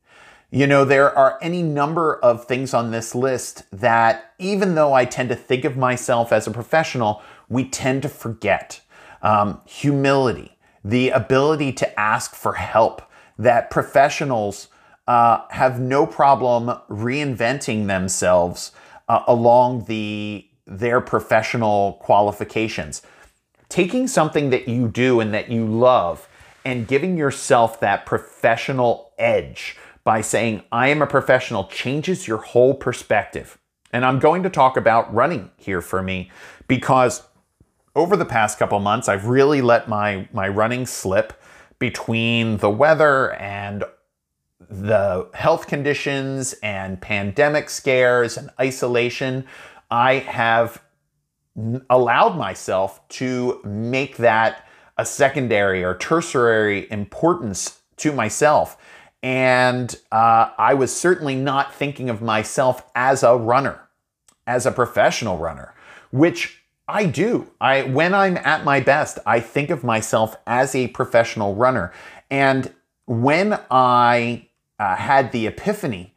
You 0.51 0.67
know, 0.67 0.87
there 0.87 1.17
are 1.17 1.39
any 1.43 1.63
number 1.63 2.17
of 2.17 2.47
things 2.47 2.73
on 2.73 2.91
this 2.91 3.15
list 3.15 3.65
that, 3.71 4.33
even 4.39 4.75
though 4.75 4.95
I 4.95 5.05
tend 5.05 5.29
to 5.29 5.37
think 5.37 5.67
of 5.67 5.77
myself 5.77 6.33
as 6.33 6.47
a 6.47 6.51
professional, 6.51 7.23
we 7.51 7.69
tend 7.69 8.03
to 8.03 8.09
forget. 8.09 8.81
Um, 9.21 9.61
humility, 9.67 10.57
the 10.83 11.11
ability 11.11 11.73
to 11.75 12.01
ask 12.01 12.35
for 12.35 12.55
help, 12.55 13.03
that 13.39 13.71
professionals 13.71 14.69
uh, 15.07 15.43
have 15.51 15.79
no 15.79 16.07
problem 16.07 16.79
reinventing 16.89 17.87
themselves 17.89 18.73
uh, 19.09 19.23
along 19.27 19.85
the 19.85 20.45
their 20.67 21.01
professional 21.01 21.95
qualifications. 21.95 23.03
Taking 23.69 24.07
something 24.07 24.51
that 24.51 24.69
you 24.69 24.89
do 24.89 25.21
and 25.21 25.33
that 25.33 25.51
you 25.51 25.67
love 25.67 26.29
and 26.65 26.87
giving 26.87 27.17
yourself 27.17 27.81
that 27.81 28.05
professional 28.05 29.13
edge 29.19 29.77
by 30.05 30.21
saying, 30.21 30.63
I 30.71 30.89
am 30.89 31.03
a 31.03 31.07
professional, 31.07 31.65
changes 31.65 32.29
your 32.29 32.39
whole 32.39 32.75
perspective. 32.75 33.59
And 33.93 34.05
I'm 34.05 34.19
going 34.19 34.43
to 34.43 34.51
talk 34.51 34.77
about 34.77 35.13
running 35.13 35.51
here 35.57 35.81
for 35.81 36.03
me 36.03 36.31
because 36.67 37.23
over 37.95 38.17
the 38.17 38.25
past 38.25 38.59
couple 38.59 38.79
months, 38.81 39.09
I've 39.09 39.27
really 39.27 39.63
let 39.63 39.89
my, 39.89 40.29
my 40.33 40.49
running 40.49 40.87
slip 40.87 41.33
between 41.79 42.59
the 42.59 42.71
weather 42.71 43.33
and 43.35 43.85
the 44.69 45.29
health 45.35 45.67
conditions 45.67 46.55
and 46.63 47.01
pandemic 47.01 47.71
scares 47.71 48.37
and 48.37 48.51
isolation, 48.61 49.47
I 49.91 50.15
have 50.15 50.83
allowed 51.91 52.37
myself 52.37 53.07
to 53.09 53.61
make 53.65 54.19
that 54.19 54.67
a 54.97 55.07
secondary 55.07 55.83
or 55.83 55.97
tertiary 55.97 56.91
importance 56.91 57.81
to 57.97 58.13
myself. 58.13 58.77
And 59.23 59.97
uh, 60.13 60.51
I 60.59 60.75
was 60.75 60.95
certainly 60.95 61.35
not 61.35 61.75
thinking 61.75 62.11
of 62.11 62.23
myself 62.23 62.85
as 62.95 63.23
a 63.23 63.37
runner, 63.37 63.81
as 64.47 64.67
a 64.67 64.71
professional 64.71 65.39
runner, 65.39 65.75
which 66.11 66.63
I 66.87 67.05
do. 67.05 67.51
I 67.61 67.83
when 67.83 68.15
I'm 68.15 68.37
at 68.39 68.65
my 68.65 68.81
best, 68.81 69.19
I 69.27 69.41
think 69.41 69.71
of 69.71 69.83
myself 69.83 70.37
as 70.47 70.75
a 70.75 70.89
professional 70.89 71.55
runner. 71.55 71.93
And 72.31 72.73
when 73.07 73.59
I 73.71 74.48
uh, 74.79 74.97
had 74.97 75.33
the 75.33 75.47
epiphany 75.47 76.15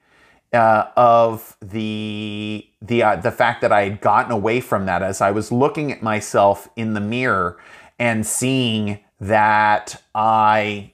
uh, 0.53 0.85
of 0.95 1.55
the 1.61 2.67
the 2.81 3.03
uh, 3.03 3.15
the 3.15 3.31
fact 3.31 3.61
that 3.61 3.71
I 3.71 3.83
had 3.83 4.01
gotten 4.01 4.31
away 4.31 4.59
from 4.59 4.85
that 4.85 5.01
as 5.01 5.21
I 5.21 5.31
was 5.31 5.51
looking 5.51 5.91
at 5.91 6.01
myself 6.01 6.67
in 6.75 6.93
the 6.93 6.99
mirror 6.99 7.57
and 7.97 8.25
seeing 8.25 8.99
that 9.19 10.01
I 10.13 10.91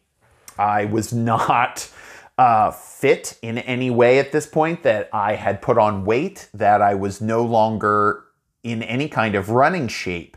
I 0.57 0.85
was 0.85 1.11
not 1.11 1.89
uh, 2.37 2.71
fit 2.71 3.39
in 3.41 3.57
any 3.57 3.89
way 3.89 4.19
at 4.19 4.31
this 4.31 4.45
point. 4.45 4.83
That 4.83 5.09
I 5.11 5.35
had 5.35 5.61
put 5.61 5.77
on 5.77 6.05
weight. 6.05 6.49
That 6.53 6.81
I 6.81 6.93
was 6.93 7.19
no 7.21 7.43
longer 7.43 8.25
in 8.63 8.83
any 8.83 9.07
kind 9.07 9.33
of 9.33 9.49
running 9.49 9.87
shape. 9.87 10.36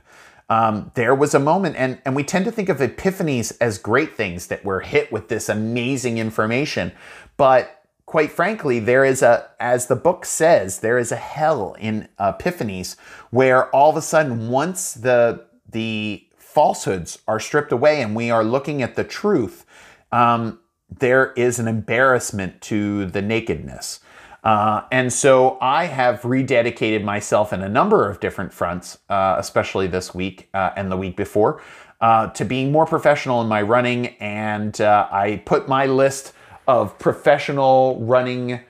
Um, 0.50 0.90
there 0.94 1.14
was 1.14 1.32
a 1.32 1.38
moment, 1.38 1.76
and, 1.76 2.02
and 2.04 2.16
we 2.16 2.24
tend 2.24 2.44
to 2.44 2.50
think 2.50 2.68
of 2.68 2.78
epiphanies 2.78 3.56
as 3.60 3.78
great 3.78 4.16
things 4.16 4.48
that 4.48 4.64
we're 4.64 4.80
hit 4.80 5.12
with 5.12 5.28
this 5.28 5.48
amazing 5.48 6.18
information. 6.18 6.90
But 7.36 7.84
quite 8.04 8.32
frankly, 8.32 8.80
there 8.80 9.04
is 9.04 9.22
a, 9.22 9.48
as 9.60 9.86
the 9.86 9.94
book 9.94 10.24
says, 10.24 10.80
there 10.80 10.98
is 10.98 11.12
a 11.12 11.16
hell 11.16 11.76
in 11.78 12.08
epiphanies 12.18 12.96
where 13.30 13.70
all 13.70 13.90
of 13.90 13.96
a 13.96 14.02
sudden, 14.02 14.48
once 14.48 14.94
the, 14.94 15.46
the 15.70 16.26
falsehoods 16.36 17.20
are 17.28 17.38
stripped 17.38 17.70
away 17.70 18.02
and 18.02 18.16
we 18.16 18.28
are 18.28 18.42
looking 18.42 18.82
at 18.82 18.96
the 18.96 19.04
truth, 19.04 19.64
um, 20.10 20.58
there 20.98 21.32
is 21.34 21.60
an 21.60 21.68
embarrassment 21.68 22.60
to 22.62 23.06
the 23.06 23.22
nakedness. 23.22 24.00
Uh, 24.42 24.82
and 24.90 25.12
so 25.12 25.58
I 25.60 25.86
have 25.86 26.22
rededicated 26.22 27.04
myself 27.04 27.52
in 27.52 27.62
a 27.62 27.68
number 27.68 28.08
of 28.08 28.20
different 28.20 28.52
fronts, 28.52 28.98
uh, 29.08 29.36
especially 29.38 29.86
this 29.86 30.14
week 30.14 30.48
uh, 30.54 30.70
and 30.76 30.90
the 30.90 30.96
week 30.96 31.16
before, 31.16 31.60
uh, 32.00 32.28
to 32.28 32.44
being 32.44 32.72
more 32.72 32.86
professional 32.86 33.42
in 33.42 33.48
my 33.48 33.62
running. 33.62 34.08
And 34.18 34.80
uh, 34.80 35.08
I 35.10 35.42
put 35.44 35.68
my 35.68 35.86
list 35.86 36.32
of 36.66 36.98
professional 36.98 37.98
running 38.00 38.60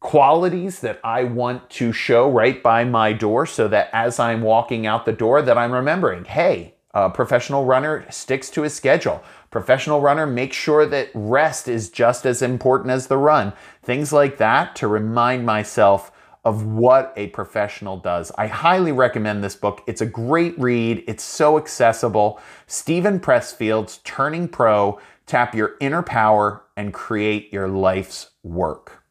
qualities 0.00 0.80
that 0.80 1.00
I 1.02 1.24
want 1.24 1.68
to 1.70 1.92
show 1.92 2.30
right 2.30 2.62
by 2.62 2.84
my 2.84 3.12
door 3.12 3.46
so 3.46 3.68
that 3.68 3.90
as 3.92 4.20
I'm 4.20 4.42
walking 4.42 4.86
out 4.86 5.04
the 5.04 5.12
door 5.12 5.42
that 5.42 5.58
I'm 5.58 5.72
remembering, 5.72 6.24
hey, 6.24 6.74
a 6.94 7.10
professional 7.10 7.64
runner 7.64 8.06
sticks 8.10 8.50
to 8.50 8.62
his 8.62 8.74
schedule. 8.74 9.22
Professional 9.50 10.00
runner 10.00 10.26
makes 10.26 10.56
sure 10.56 10.86
that 10.86 11.10
rest 11.14 11.68
is 11.68 11.90
just 11.90 12.26
as 12.26 12.42
important 12.42 12.90
as 12.90 13.06
the 13.06 13.18
run. 13.18 13.52
Things 13.82 14.12
like 14.12 14.38
that 14.38 14.74
to 14.76 14.88
remind 14.88 15.44
myself 15.46 16.12
of 16.44 16.64
what 16.64 17.12
a 17.16 17.26
professional 17.28 17.98
does. 17.98 18.32
I 18.38 18.46
highly 18.46 18.92
recommend 18.92 19.44
this 19.44 19.56
book. 19.56 19.82
It's 19.86 20.00
a 20.00 20.06
great 20.06 20.58
read. 20.58 21.04
It's 21.06 21.24
so 21.24 21.58
accessible. 21.58 22.40
Steven 22.66 23.20
Pressfield's 23.20 23.98
Turning 23.98 24.48
Pro 24.48 24.98
Tap 25.28 25.54
your 25.54 25.76
inner 25.78 26.02
power 26.02 26.64
and 26.74 26.92
create 26.92 27.52
your 27.52 27.68
life's 27.68 28.30
work. 28.42 29.04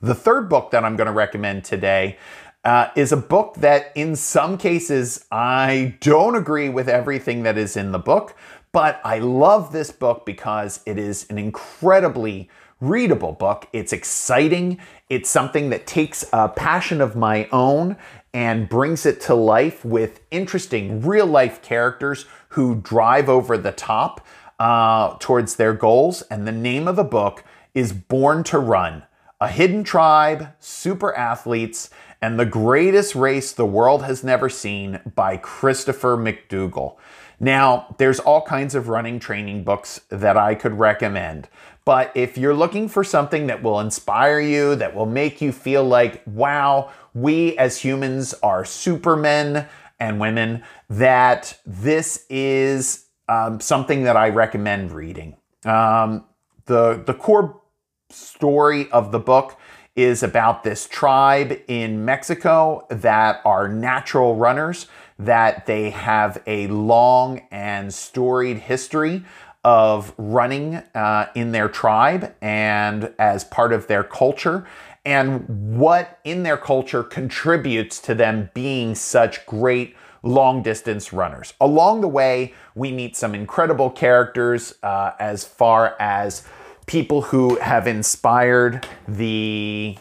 The 0.00 0.14
third 0.14 0.48
book 0.48 0.70
that 0.70 0.84
I'm 0.84 0.94
going 0.94 1.08
to 1.08 1.12
recommend 1.12 1.64
today 1.64 2.18
uh, 2.64 2.88
is 2.96 3.12
a 3.12 3.16
book 3.16 3.54
that, 3.56 3.92
in 3.94 4.16
some 4.16 4.58
cases, 4.58 5.24
I 5.30 5.96
don't 6.00 6.36
agree 6.36 6.68
with 6.68 6.88
everything 6.88 7.42
that 7.44 7.56
is 7.56 7.76
in 7.76 7.92
the 7.92 7.98
book, 7.98 8.34
But 8.72 9.00
I 9.04 9.18
love 9.18 9.72
this 9.72 9.90
book 9.90 10.26
because 10.26 10.80
it 10.86 10.98
is 10.98 11.28
an 11.30 11.38
incredibly 11.38 12.50
readable 12.80 13.32
book. 13.32 13.66
It's 13.72 13.92
exciting. 13.92 14.78
It's 15.08 15.30
something 15.30 15.70
that 15.70 15.86
takes 15.86 16.24
a 16.32 16.48
passion 16.48 17.00
of 17.00 17.16
my 17.16 17.48
own 17.50 17.96
and 18.34 18.68
brings 18.68 19.06
it 19.06 19.20
to 19.22 19.34
life 19.34 19.84
with 19.84 20.20
interesting 20.30 21.00
real 21.00 21.26
life 21.26 21.62
characters 21.62 22.26
who 22.50 22.76
drive 22.76 23.28
over 23.28 23.56
the 23.56 23.72
top 23.72 24.24
uh, 24.58 25.16
towards 25.18 25.56
their 25.56 25.72
goals. 25.72 26.22
And 26.22 26.46
the 26.46 26.52
name 26.52 26.86
of 26.86 26.96
the 26.96 27.04
book 27.04 27.42
is 27.74 27.92
Born 27.92 28.44
to 28.44 28.58
Run 28.58 29.04
A 29.40 29.48
Hidden 29.48 29.84
Tribe, 29.84 30.48
Super 30.60 31.14
Athletes, 31.16 31.90
and 32.20 32.38
the 32.38 32.46
Greatest 32.46 33.14
Race 33.14 33.52
the 33.52 33.66
World 33.66 34.02
Has 34.02 34.24
Never 34.24 34.48
Seen 34.48 35.00
by 35.14 35.36
Christopher 35.36 36.16
McDougall. 36.16 36.96
Now, 37.40 37.94
there's 37.98 38.18
all 38.18 38.42
kinds 38.42 38.74
of 38.74 38.88
running 38.88 39.20
training 39.20 39.62
books 39.62 40.00
that 40.08 40.36
I 40.36 40.54
could 40.54 40.78
recommend. 40.78 41.48
But 41.84 42.12
if 42.14 42.36
you're 42.36 42.54
looking 42.54 42.88
for 42.88 43.04
something 43.04 43.46
that 43.46 43.62
will 43.62 43.80
inspire 43.80 44.40
you, 44.40 44.74
that 44.74 44.94
will 44.94 45.06
make 45.06 45.40
you 45.40 45.52
feel 45.52 45.84
like, 45.84 46.22
wow, 46.26 46.90
we 47.14 47.56
as 47.56 47.78
humans 47.78 48.34
are 48.42 48.64
supermen 48.64 49.66
and 50.00 50.20
women, 50.20 50.64
that 50.90 51.58
this 51.64 52.26
is 52.28 53.06
um, 53.28 53.60
something 53.60 54.04
that 54.04 54.16
I 54.16 54.28
recommend 54.30 54.92
reading. 54.92 55.36
Um, 55.64 56.24
the, 56.66 57.02
the 57.06 57.14
core 57.14 57.62
story 58.10 58.90
of 58.90 59.12
the 59.12 59.18
book 59.18 59.58
is 59.98 60.22
about 60.22 60.62
this 60.62 60.86
tribe 60.86 61.60
in 61.66 62.04
Mexico 62.04 62.86
that 62.88 63.40
are 63.44 63.66
natural 63.66 64.36
runners, 64.36 64.86
that 65.18 65.66
they 65.66 65.90
have 65.90 66.40
a 66.46 66.68
long 66.68 67.42
and 67.50 67.92
storied 67.92 68.58
history 68.58 69.24
of 69.64 70.14
running 70.16 70.76
uh, 70.94 71.26
in 71.34 71.50
their 71.50 71.68
tribe 71.68 72.32
and 72.40 73.12
as 73.18 73.42
part 73.42 73.72
of 73.72 73.88
their 73.88 74.04
culture, 74.04 74.64
and 75.04 75.76
what 75.76 76.20
in 76.22 76.44
their 76.44 76.56
culture 76.56 77.02
contributes 77.02 77.98
to 77.98 78.14
them 78.14 78.50
being 78.54 78.94
such 78.94 79.44
great 79.46 79.96
long 80.22 80.62
distance 80.62 81.12
runners. 81.12 81.54
Along 81.60 82.02
the 82.02 82.08
way, 82.08 82.54
we 82.76 82.92
meet 82.92 83.16
some 83.16 83.34
incredible 83.34 83.90
characters 83.90 84.74
uh, 84.84 85.10
as 85.18 85.44
far 85.44 85.96
as 85.98 86.46
people 86.88 87.22
who 87.22 87.56
have 87.60 87.86
inspired 87.86 88.84
the 89.06 89.96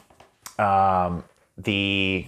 um, 0.57 1.23
the 1.57 2.25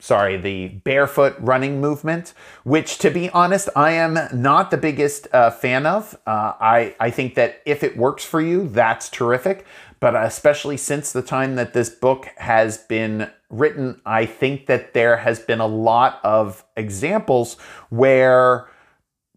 sorry 0.00 0.36
the 0.36 0.66
barefoot 0.68 1.36
running 1.38 1.80
movement 1.80 2.34
which 2.64 2.98
to 2.98 3.08
be 3.08 3.30
honest 3.30 3.68
i 3.76 3.92
am 3.92 4.18
not 4.32 4.72
the 4.72 4.76
biggest 4.76 5.28
uh, 5.32 5.48
fan 5.48 5.86
of. 5.86 6.18
Uh, 6.26 6.54
I, 6.60 6.96
I 6.98 7.10
think 7.10 7.36
that 7.36 7.62
if 7.64 7.84
it 7.84 7.96
works 7.96 8.24
for 8.24 8.40
you 8.40 8.66
that's 8.68 9.08
terrific. 9.08 9.64
But 10.00 10.16
especially 10.16 10.78
since 10.78 11.12
the 11.12 11.22
time 11.22 11.54
that 11.54 11.74
this 11.74 11.88
book 11.88 12.28
has 12.38 12.78
been 12.78 13.30
written 13.50 14.00
i 14.04 14.26
think 14.26 14.66
that 14.66 14.94
there 14.94 15.18
has 15.18 15.38
been 15.38 15.60
a 15.60 15.66
lot 15.66 16.18
of 16.24 16.64
examples 16.76 17.54
where 17.90 18.68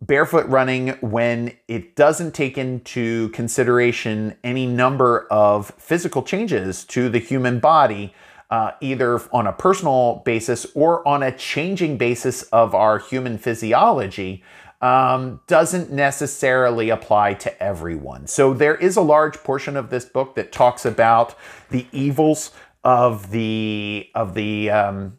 barefoot 0.08 0.48
running 0.48 0.90
when 1.02 1.56
it 1.68 1.96
doesn't 1.96 2.34
take 2.34 2.58
into 2.58 3.30
consideration 3.30 4.36
any 4.44 4.66
number 4.66 5.28
of 5.32 5.72
physical 5.78 6.24
changes 6.24 6.84
to 6.86 7.10
the 7.10 7.20
human 7.20 7.60
body, 7.60 8.14
uh, 8.50 8.72
either 8.82 9.20
on 9.34 9.48
a 9.48 9.54
personal 9.54 10.22
basis 10.26 10.66
or 10.76 11.08
on 11.08 11.24
a 11.24 11.32
changing 11.32 11.98
basis 11.98 12.44
of 12.44 12.76
our 12.76 13.00
human 13.00 13.38
physiology, 13.38 14.44
um, 14.82 15.42
doesn't 15.48 15.92
necessarily 15.92 16.90
apply 16.90 17.34
to 17.34 17.64
everyone. 17.64 18.28
So 18.28 18.54
there 18.54 18.76
is 18.76 18.98
a 18.98 19.02
large 19.02 19.38
portion 19.38 19.78
of 19.78 19.90
this 19.90 20.06
book 20.06 20.36
that 20.36 20.52
talks 20.52 20.86
about 20.86 21.36
the 21.70 21.88
evils 21.92 22.52
of 22.84 23.32
the 23.32 24.08
of 24.14 24.36
the 24.36 24.70
um, 24.70 25.18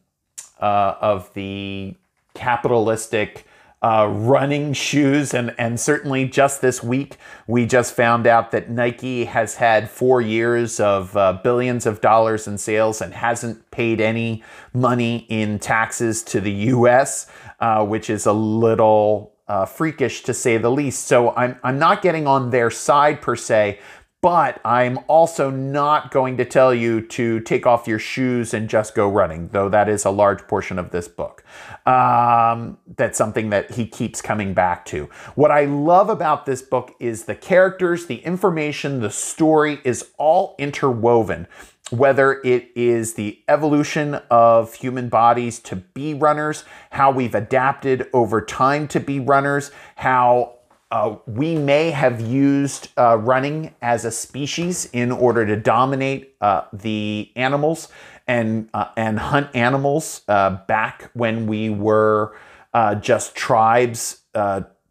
uh, 0.61 0.95
of 1.01 1.33
the 1.35 1.97
capitalistic 2.35 3.47
uh, 3.87 4.05
running 4.09 4.73
shoes. 4.73 5.33
And, 5.33 5.55
and 5.59 5.79
certainly 5.79 6.27
just 6.27 6.61
this 6.61 6.83
week, 6.83 7.19
we 7.47 7.67
just 7.67 7.95
found 7.95 8.27
out 8.27 8.51
that 8.51 8.69
Nike 8.69 9.27
has 9.27 9.55
had 9.55 9.89
four 9.89 10.21
years 10.21 10.81
of 10.81 11.17
uh, 11.17 11.39
billions 11.45 11.87
of 11.87 12.01
dollars 12.01 12.49
in 12.49 12.59
sales 12.59 13.01
and 13.01 13.15
hasn't 13.15 13.71
paid 13.71 14.01
any 14.01 14.43
money 14.75 15.25
in 15.29 15.61
taxes 15.61 16.25
to 16.25 16.41
the 16.41 16.51
US, 16.75 17.31
uh, 17.61 17.87
which 17.87 18.11
is 18.11 18.27
a 18.27 18.33
little 18.33 19.33
uh, 19.47 19.65
freakish 19.65 20.25
to 20.25 20.35
say 20.35 20.59
the 20.59 20.71
least. 20.71 21.05
So 21.05 21.31
I'm, 21.37 21.57
I'm 21.63 21.79
not 21.79 22.03
getting 22.03 22.27
on 22.27 22.51
their 22.51 22.71
side 22.71 23.23
per 23.23 23.37
se, 23.37 23.79
but 24.27 24.61
I'm 24.65 24.99
also 25.07 25.51
not 25.51 26.11
going 26.11 26.37
to 26.39 26.45
tell 26.45 26.75
you 26.75 27.01
to 27.01 27.39
take 27.39 27.65
off 27.65 27.87
your 27.87 28.01
shoes 28.01 28.53
and 28.53 28.69
just 28.69 28.97
go 28.97 29.09
running, 29.09 29.51
though 29.53 29.69
that 29.69 29.89
is 29.89 30.05
a 30.05 30.11
large 30.11 30.49
portion 30.49 30.81
of 30.81 30.91
this 30.91 31.07
book. 31.07 31.45
Um, 31.87 32.77
that's 32.97 33.17
something 33.17 33.51
that 33.51 33.71
he 33.71 33.87
keeps 33.87 34.21
coming 34.21 34.53
back 34.53 34.85
to. 34.87 35.05
What 35.37 35.53
I 35.53 35.67
love 35.67 36.11
about 36.11 36.45
this 36.45 36.61
book 36.61 36.93
is 36.99 37.27
the 37.27 37.37
characters, 37.37 38.07
the 38.07 38.17
information, 38.17 38.99
the 38.99 39.11
story 39.11 39.81
is 39.85 40.11
all 40.19 40.57
interwoven. 40.59 41.47
Whether 41.91 42.41
it 42.43 42.73
is 42.75 43.15
the 43.15 43.39
evolution 43.47 44.15
of 44.29 44.75
human 44.75 45.09
bodies 45.09 45.61
to 45.61 45.77
be 45.77 46.15
runners, 46.15 46.65
how 46.91 47.13
we've 47.13 47.37
adapted 47.37 48.09
over 48.13 48.41
time 48.41 48.89
to 48.89 48.99
be 48.99 49.21
runners, 49.21 49.71
how 49.95 50.56
uh, 50.91 51.17
we 51.27 51.57
may 51.57 51.91
have 51.91 52.21
used 52.21 52.89
uh, 52.97 53.19
running 53.19 53.75
as 53.83 54.05
a 54.05 54.11
species 54.11 54.89
in 54.93 55.11
order 55.11 55.45
to 55.45 55.57
dominate 55.57 56.37
uh, 56.41 56.63
the 56.73 57.31
animals 57.35 57.89
and 58.29 58.69
uh, 58.73 58.89
and 58.97 59.19
hunt 59.19 59.49
animals 59.55 60.23
uh, 60.29 60.51
back 60.67 61.11
when 61.15 61.47
we 61.47 61.71
were 61.71 62.37
just 63.01 63.35
tribes 63.35 64.21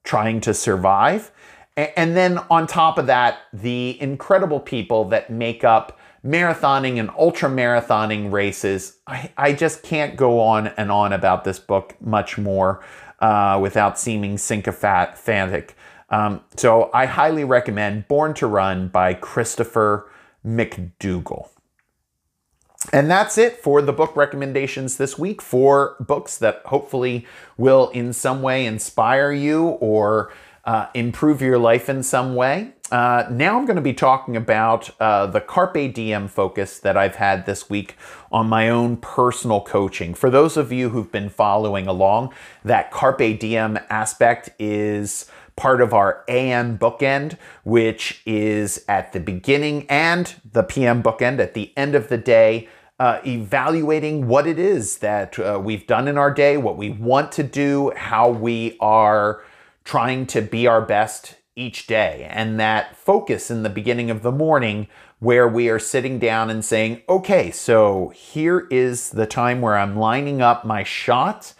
trying 0.03 0.41
to 0.41 0.53
survive. 0.55 1.31
And 1.77 2.17
then 2.17 2.39
on 2.49 2.65
top 2.65 2.97
of 2.97 3.05
that, 3.07 3.39
the 3.53 4.01
incredible 4.01 4.59
people 4.59 5.05
that 5.09 5.29
make 5.29 5.63
up 5.63 5.99
marathoning 6.25 6.99
and 6.99 7.11
ultra 7.11 7.47
marathoning 7.47 8.31
races. 8.31 8.97
I, 9.05 9.31
I 9.37 9.53
just 9.53 9.83
can't 9.83 10.15
go 10.15 10.39
on 10.39 10.67
and 10.69 10.91
on 10.91 11.13
about 11.13 11.43
this 11.43 11.59
book 11.59 11.95
much 12.01 12.39
more 12.39 12.83
without 13.59 13.99
seeming 13.99 14.39
sycophantic. 14.39 15.75
Um, 16.09 16.41
so 16.55 16.89
I 16.93 17.05
highly 17.05 17.43
recommend 17.43 18.07
Born 18.07 18.33
to 18.35 18.47
Run 18.47 18.87
by 18.89 19.13
Christopher 19.13 20.09
McDougall. 20.45 21.49
And 22.93 23.09
that's 23.09 23.37
it 23.37 23.57
for 23.57 23.81
the 23.81 23.93
book 23.93 24.15
recommendations 24.15 24.97
this 24.97 25.17
week 25.17 25.41
for 25.41 25.95
books 25.99 26.37
that 26.37 26.61
hopefully 26.65 27.25
will 27.57 27.89
in 27.89 28.13
some 28.13 28.43
way 28.43 28.65
inspire 28.65 29.31
you 29.31 29.63
or 29.63 30.31
uh, 30.65 30.87
improve 30.93 31.41
your 31.41 31.57
life 31.57 31.89
in 31.89 32.03
some 32.03 32.35
way. 32.35 32.73
Uh, 32.91 33.25
now 33.31 33.57
I'm 33.57 33.65
going 33.65 33.77
to 33.77 33.81
be 33.81 33.93
talking 33.93 34.37
about 34.37 34.91
uh, 34.99 35.25
the 35.25 35.41
Carpe 35.41 35.91
Diem 35.91 36.27
focus 36.27 36.77
that 36.79 36.95
I've 36.95 37.15
had 37.15 37.47
this 37.47 37.67
week 37.67 37.95
on 38.31 38.47
my 38.47 38.69
own 38.69 38.97
personal 38.97 39.61
coaching. 39.61 40.13
For 40.13 40.29
those 40.29 40.55
of 40.55 40.71
you 40.71 40.89
who've 40.89 41.11
been 41.11 41.29
following 41.29 41.87
along, 41.87 42.31
that 42.63 42.91
Carpe 42.91 43.39
Diem 43.39 43.79
aspect 43.89 44.51
is 44.59 45.25
part 45.55 45.81
of 45.81 45.93
our 45.93 46.23
AM 46.27 46.77
bookend, 46.77 47.37
which 47.63 48.21
is 48.25 48.85
at 48.87 49.13
the 49.13 49.19
beginning 49.19 49.87
and 49.89 50.35
the 50.51 50.63
PM 50.63 51.01
bookend 51.01 51.39
at 51.39 51.55
the 51.55 51.73
end 51.75 51.95
of 51.95 52.09
the 52.09 52.17
day. 52.17 52.69
Uh, 52.99 53.19
evaluating 53.25 54.27
what 54.27 54.47
it 54.47 54.59
is 54.59 54.99
that 54.99 55.37
uh, 55.39 55.59
we've 55.61 55.87
done 55.87 56.07
in 56.07 56.17
our 56.17 56.31
day, 56.31 56.55
what 56.55 56.77
we 56.77 56.89
want 56.89 57.31
to 57.31 57.43
do, 57.43 57.91
how 57.97 58.29
we 58.29 58.77
are 58.79 59.43
trying 59.83 60.25
to 60.25 60.41
be 60.41 60.65
our 60.65 60.81
best 60.81 61.35
each 61.55 61.87
day. 61.87 62.27
And 62.29 62.59
that 62.59 62.95
focus 62.95 63.49
in 63.49 63.63
the 63.63 63.69
beginning 63.69 64.11
of 64.11 64.21
the 64.21 64.31
morning 64.31 64.87
where 65.19 65.47
we 65.47 65.69
are 65.69 65.79
sitting 65.79 66.19
down 66.19 66.49
and 66.49 66.63
saying, 66.63 67.01
okay, 67.07 67.49
so 67.51 68.09
here 68.09 68.67
is 68.69 69.11
the 69.11 69.25
time 69.25 69.61
where 69.61 69.77
I'm 69.77 69.97
lining 69.97 70.41
up 70.41 70.65
my 70.65 70.83
shot 70.83 71.53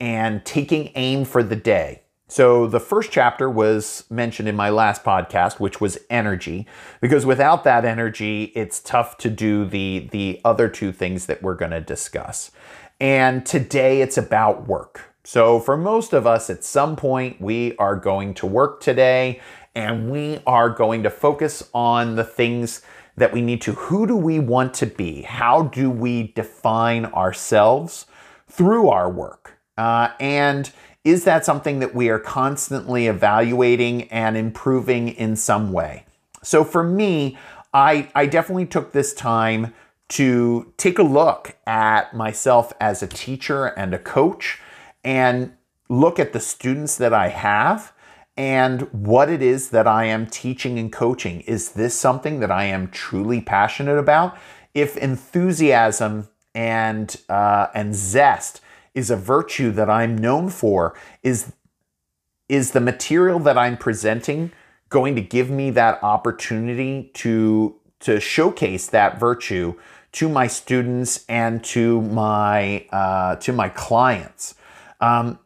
and 0.00 0.44
taking 0.44 0.90
aim 0.94 1.24
for 1.24 1.42
the 1.42 1.56
day. 1.56 2.02
So 2.26 2.66
the 2.66 2.80
first 2.80 3.12
chapter 3.12 3.50
was 3.50 4.04
mentioned 4.08 4.48
in 4.48 4.56
my 4.56 4.70
last 4.70 5.04
podcast, 5.04 5.60
which 5.60 5.82
was 5.82 5.98
energy, 6.08 6.66
because 7.02 7.26
without 7.26 7.62
that 7.64 7.84
energy, 7.84 8.52
it's 8.54 8.80
tough 8.80 9.18
to 9.18 9.28
do 9.28 9.66
the, 9.66 10.08
the 10.10 10.40
other 10.42 10.70
two 10.70 10.92
things 10.92 11.26
that 11.26 11.42
we're 11.42 11.54
going 11.54 11.72
to 11.72 11.80
discuss. 11.82 12.50
And 12.98 13.44
today 13.44 14.00
it's 14.00 14.16
about 14.16 14.66
work. 14.66 15.11
So, 15.24 15.60
for 15.60 15.76
most 15.76 16.12
of 16.12 16.26
us, 16.26 16.50
at 16.50 16.64
some 16.64 16.96
point, 16.96 17.40
we 17.40 17.76
are 17.76 17.94
going 17.94 18.34
to 18.34 18.46
work 18.46 18.80
today 18.80 19.40
and 19.74 20.10
we 20.10 20.40
are 20.46 20.68
going 20.68 21.04
to 21.04 21.10
focus 21.10 21.68
on 21.72 22.16
the 22.16 22.24
things 22.24 22.82
that 23.16 23.32
we 23.32 23.40
need 23.40 23.62
to. 23.62 23.72
Who 23.72 24.06
do 24.06 24.16
we 24.16 24.40
want 24.40 24.74
to 24.74 24.86
be? 24.86 25.22
How 25.22 25.62
do 25.62 25.90
we 25.90 26.32
define 26.32 27.04
ourselves 27.06 28.06
through 28.48 28.88
our 28.88 29.08
work? 29.08 29.58
Uh, 29.78 30.08
and 30.18 30.70
is 31.04 31.24
that 31.24 31.44
something 31.44 31.78
that 31.78 31.94
we 31.94 32.08
are 32.08 32.18
constantly 32.18 33.06
evaluating 33.06 34.10
and 34.10 34.36
improving 34.36 35.08
in 35.08 35.36
some 35.36 35.72
way? 35.72 36.04
So 36.42 36.64
for 36.64 36.82
me, 36.82 37.38
I, 37.72 38.10
I 38.14 38.26
definitely 38.26 38.66
took 38.66 38.92
this 38.92 39.14
time 39.14 39.72
to 40.08 40.72
take 40.76 40.98
a 40.98 41.02
look 41.02 41.56
at 41.66 42.12
myself 42.12 42.72
as 42.80 43.02
a 43.02 43.06
teacher 43.06 43.66
and 43.66 43.94
a 43.94 43.98
coach 43.98 44.60
and 45.04 45.52
look 45.88 46.18
at 46.18 46.32
the 46.32 46.40
students 46.40 46.96
that 46.96 47.12
I 47.12 47.28
have 47.28 47.92
and 48.36 48.82
what 48.92 49.28
it 49.28 49.42
is 49.42 49.70
that 49.70 49.86
I 49.86 50.06
am 50.06 50.26
teaching 50.26 50.78
and 50.78 50.90
coaching. 50.90 51.42
Is 51.42 51.72
this 51.72 51.94
something 51.94 52.40
that 52.40 52.50
I 52.50 52.64
am 52.64 52.88
truly 52.88 53.40
passionate 53.40 53.98
about? 53.98 54.36
If 54.74 54.96
enthusiasm 54.96 56.28
and 56.54 57.14
uh, 57.28 57.66
and 57.74 57.94
zest 57.94 58.60
is 58.94 59.10
a 59.10 59.16
virtue 59.16 59.70
that 59.72 59.90
I'm 59.90 60.16
known 60.16 60.48
for, 60.48 60.94
is 61.22 61.52
is 62.48 62.72
the 62.72 62.80
material 62.80 63.38
that 63.40 63.58
I'm 63.58 63.76
presenting 63.76 64.52
going 64.88 65.14
to 65.16 65.22
give 65.22 65.48
me 65.50 65.70
that 65.70 66.02
opportunity 66.02 67.10
to 67.14 67.76
to 68.00 68.18
showcase 68.18 68.86
that 68.88 69.20
virtue 69.20 69.74
to 70.12 70.28
my 70.28 70.46
students 70.46 71.24
and 71.28 71.62
to 71.64 72.00
my 72.02 72.86
uh, 72.92 73.36
to 73.36 73.52
my 73.52 73.68
clients? 73.68 74.54
Um, 75.02 75.40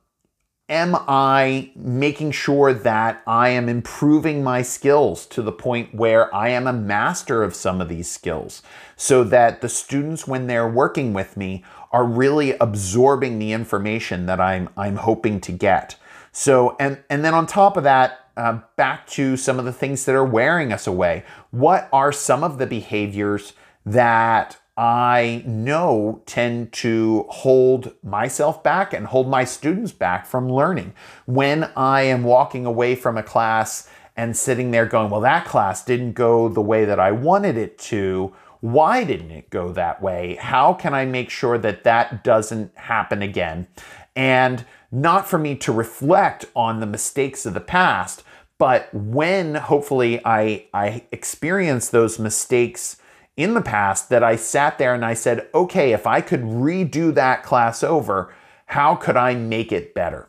am 0.69 0.97
I 1.09 1.71
making 1.75 2.33
sure 2.33 2.75
that 2.75 3.23
I 3.27 3.49
am 3.49 3.69
improving 3.69 4.45
my 4.45 4.63
skills 4.63 5.27
to 5.27 5.43
the 5.43 5.53
point 5.53 5.95
where 5.95 6.33
I 6.35 6.51
am 6.51 6.67
a 6.67 6.73
master 6.73 7.43
of 7.43 7.55
some 7.55 7.81
of 7.81 7.89
these 7.89 8.11
skills 8.11 8.63
so 8.97 9.25
that 9.25 9.63
the 9.63 9.69
students, 9.69 10.27
when 10.27 10.47
they're 10.47 10.69
working 10.69 11.13
with 11.15 11.37
me, 11.37 11.65
are 11.91 12.05
really 12.05 12.53
absorbing 12.59 13.39
the 13.39 13.53
information 13.53 14.27
that 14.27 14.41
I'm, 14.41 14.69
I'm 14.77 14.97
hoping 14.97 15.41
to 15.41 15.53
get. 15.53 15.97
So, 16.33 16.77
and, 16.79 17.03
and 17.09 17.25
then 17.25 17.33
on 17.33 17.47
top 17.47 17.77
of 17.77 17.85
that, 17.85 18.21
uh, 18.37 18.61
back 18.77 19.07
to 19.07 19.39
some 19.39 19.59
of 19.59 19.65
the 19.65 19.73
things 19.73 20.05
that 20.05 20.15
are 20.15 20.25
wearing 20.25 20.71
us 20.71 20.87
away. 20.87 21.25
What 21.53 21.89
are 21.93 22.13
some 22.13 22.45
of 22.45 22.59
the 22.59 22.67
behaviors 22.67 23.55
that 23.87 24.59
I 24.77 25.43
know 25.47 26.23
tend 26.27 26.73
to 26.75 27.25
hold 27.31 27.95
myself 28.03 28.63
back 28.63 28.93
and 28.93 29.07
hold 29.07 29.29
my 29.29 29.45
students 29.45 29.93
back 29.93 30.27
from 30.27 30.53
learning. 30.53 30.93
When 31.25 31.71
I 31.77 32.03
am 32.03 32.25
walking 32.25 32.67
away 32.67 32.95
from 32.95 33.17
a 33.17 33.23
class 33.23 33.89
and 34.17 34.37
sitting 34.37 34.71
there 34.71 34.87
going, 34.87 35.11
well, 35.11 35.21
that 35.23 35.47
class 35.47 35.85
didn't 35.85 36.13
go 36.13 36.49
the 36.49 36.61
way 36.61 36.85
that 36.85 37.01
I 37.01 37.13
wanted 37.13 37.57
it 37.57 37.79
to. 37.79 38.35
Why 38.61 39.05
didn't 39.05 39.31
it 39.31 39.51
go 39.51 39.73
that 39.73 40.03
way? 40.03 40.37
How 40.41 40.75
can 40.75 40.93
I 40.95 41.05
make 41.05 41.31
sure 41.31 41.59
that 41.59 41.85
that 41.85 42.23
doesn't 42.25 42.77
happen 42.77 43.23
again? 43.23 43.69
And 44.15 44.65
not 44.91 45.29
for 45.29 45.39
me 45.39 45.55
to 45.57 45.73
reflect 45.73 46.47
on 46.55 46.81
the 46.81 46.87
mistakes 46.87 47.45
of 47.47 47.55
the 47.55 47.61
past, 47.61 48.25
but 48.59 48.89
when 48.93 49.55
hopefully 49.55 50.21
I, 50.25 50.67
I 50.73 51.05
experience 51.13 51.91
those 51.91 52.19
mistakes 52.19 52.97
in 53.37 53.55
the 53.55 53.63
past 53.63 54.09
that 54.09 54.23
I 54.23 54.37
sat 54.37 54.79
there 54.79 54.95
and 54.95 55.05
I 55.05 55.15
said, 55.15 55.49
okay, 55.55 55.93
if 55.93 56.07
I 56.07 56.21
could 56.21 56.43
redo 56.43 57.13
that 57.15 57.43
class 57.43 57.83
over, 57.83 58.35
how 58.67 58.95
could 58.95 59.17
I 59.17 59.35
make 59.35 59.73
it 59.73 59.95
better? 59.95 60.29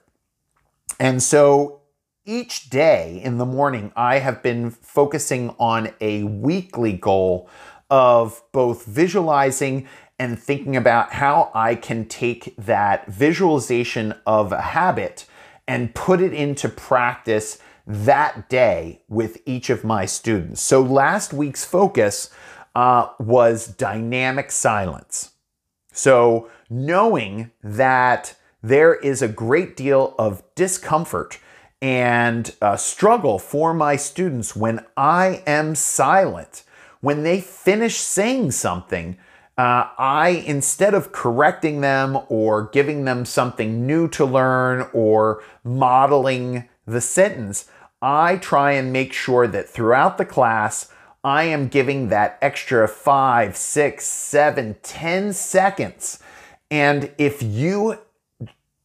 And 1.00 1.24
so 1.24 1.82
each 2.26 2.70
day 2.70 3.22
in 3.24 3.38
the 3.38 3.46
morning, 3.46 3.94
I 3.96 4.20
have 4.20 4.44
been 4.44 4.70
focusing 4.70 5.56
on 5.58 5.92
a 6.02 6.24
weekly 6.24 6.94
goal 6.94 7.50
of 7.90 8.44
both 8.52 8.86
visualizing 8.86 9.88
and 10.20 10.38
thinking 10.38 10.76
about 10.76 11.14
how 11.14 11.52
I 11.54 11.76
can 11.76 12.06
take 12.06 12.56
that 12.58 13.08
visualization 13.08 14.14
of 14.26 14.52
a 14.52 14.62
habit 14.62 15.26
and 15.68 15.96
put 15.96 16.20
it 16.20 16.34
into 16.34 16.68
practice 16.68 17.60
that 17.86 18.50
day 18.50 19.04
with 19.08 19.38
each 19.46 19.70
of 19.70 19.86
my 19.86 20.06
students. 20.06 20.62
So 20.62 20.82
last 20.82 21.32
week's 21.32 21.64
focus 21.64 22.30
uh, 22.78 23.10
was 23.18 23.66
dynamic 23.66 24.52
silence. 24.52 25.32
So, 25.92 26.48
knowing 26.70 27.50
that 27.64 28.36
there 28.62 28.94
is 28.94 29.24
a 29.24 29.28
great 29.28 29.76
deal 29.76 30.14
of 30.20 30.44
discomfort 30.54 31.40
and 31.82 32.54
uh, 32.62 32.78
struggle 32.78 33.40
for 33.40 33.74
my 33.74 33.96
students 33.96 34.56
when 34.56 34.86
I 34.96 35.42
am 35.48 35.74
silent, 35.74 36.62
when 37.02 37.24
they 37.24 37.42
finish 37.42 37.98
saying 37.98 38.52
something, 38.52 39.18
uh, 39.58 39.90
I, 39.98 40.44
instead 40.46 40.94
of 40.94 41.12
correcting 41.12 41.82
them 41.82 42.20
or 42.30 42.70
giving 42.70 43.06
them 43.06 43.26
something 43.26 43.88
new 43.88 44.08
to 44.10 44.24
learn 44.24 44.88
or 44.94 45.42
modeling 45.64 46.70
the 46.86 47.02
sentence, 47.02 47.66
I 48.04 48.36
try 48.36 48.74
and 48.74 48.94
make 48.94 49.14
sure 49.14 49.48
that 49.48 49.68
throughout 49.68 50.20
the 50.20 50.26
class, 50.26 50.92
I 51.24 51.44
am 51.44 51.68
giving 51.68 52.10
that 52.10 52.38
extra 52.42 52.88
five, 52.88 53.58
six, 53.58 54.06
seven, 54.06 54.76
ten 54.84 55.34
seconds. 55.34 56.20
And 56.70 57.12
if 57.18 57.42
you 57.42 58.00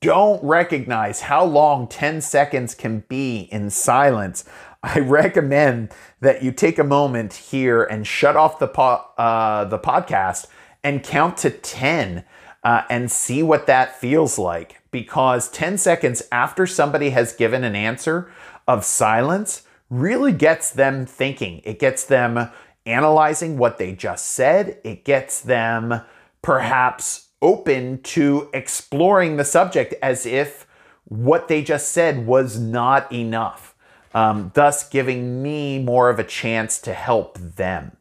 don't 0.01 0.43
recognize 0.43 1.23
how 1.23 1.45
long 1.45 1.87
10 1.87 2.21
seconds 2.21 2.75
can 2.75 3.05
be 3.09 3.43
in 3.53 3.71
silence, 3.71 4.45
I 4.83 4.99
recommend 4.99 5.93
that 6.21 6.43
you 6.43 6.51
take 6.51 6.79
a 6.79 6.85
moment 6.85 7.35
here 7.35 7.85
and 7.85 8.07
shut 8.07 8.37
off 8.37 8.59
the, 8.59 8.67
po- 8.67 9.05
uh, 9.17 9.65
the 9.65 9.79
podcast 9.79 10.49
and 10.83 11.03
count 11.05 11.37
to 11.39 11.51
10 11.51 12.25
uh, 12.65 12.83
and 12.91 13.11
see 13.11 13.43
what 13.43 13.67
that 13.69 13.99
feels 13.99 14.39
like. 14.39 14.81
Because 14.91 15.49
10 15.51 15.79
seconds 15.79 16.23
after 16.33 16.67
somebody 16.67 17.11
has 17.11 17.33
given 17.33 17.63
an 17.65 17.77
answer 17.77 18.31
of 18.67 18.85
silence, 18.85 19.63
really 19.93 20.33
gets 20.33 20.71
them 20.71 21.05
thinking. 21.05 21.61
It 21.65 21.79
gets 21.79 22.05
them 22.05 22.49
analyzing 22.87 23.59
what 23.59 23.77
they 23.77 23.93
just 23.93 24.29
said. 24.29 24.79
It 24.85 25.05
gets 25.05 25.43
them 25.43 26.01
perhaps 26.41 27.29
open 27.43 28.01
to 28.03 28.49
exploring 28.55 29.37
the 29.37 29.45
subject 29.45 29.95
as 30.03 30.25
if 30.25 30.67
what 31.05 31.49
they 31.49 31.63
just 31.63 31.93
said 31.93 32.27
was 32.27 32.59
not 32.59 33.13
enough, 33.13 33.75
um, 34.15 34.51
thus 34.55 34.89
giving 34.89 35.43
me 35.43 35.79
more 35.79 36.09
of 36.09 36.19
a 36.19 36.25
chance 36.25 36.81
to 36.81 36.95
help 36.95 37.37
them. 37.39 37.95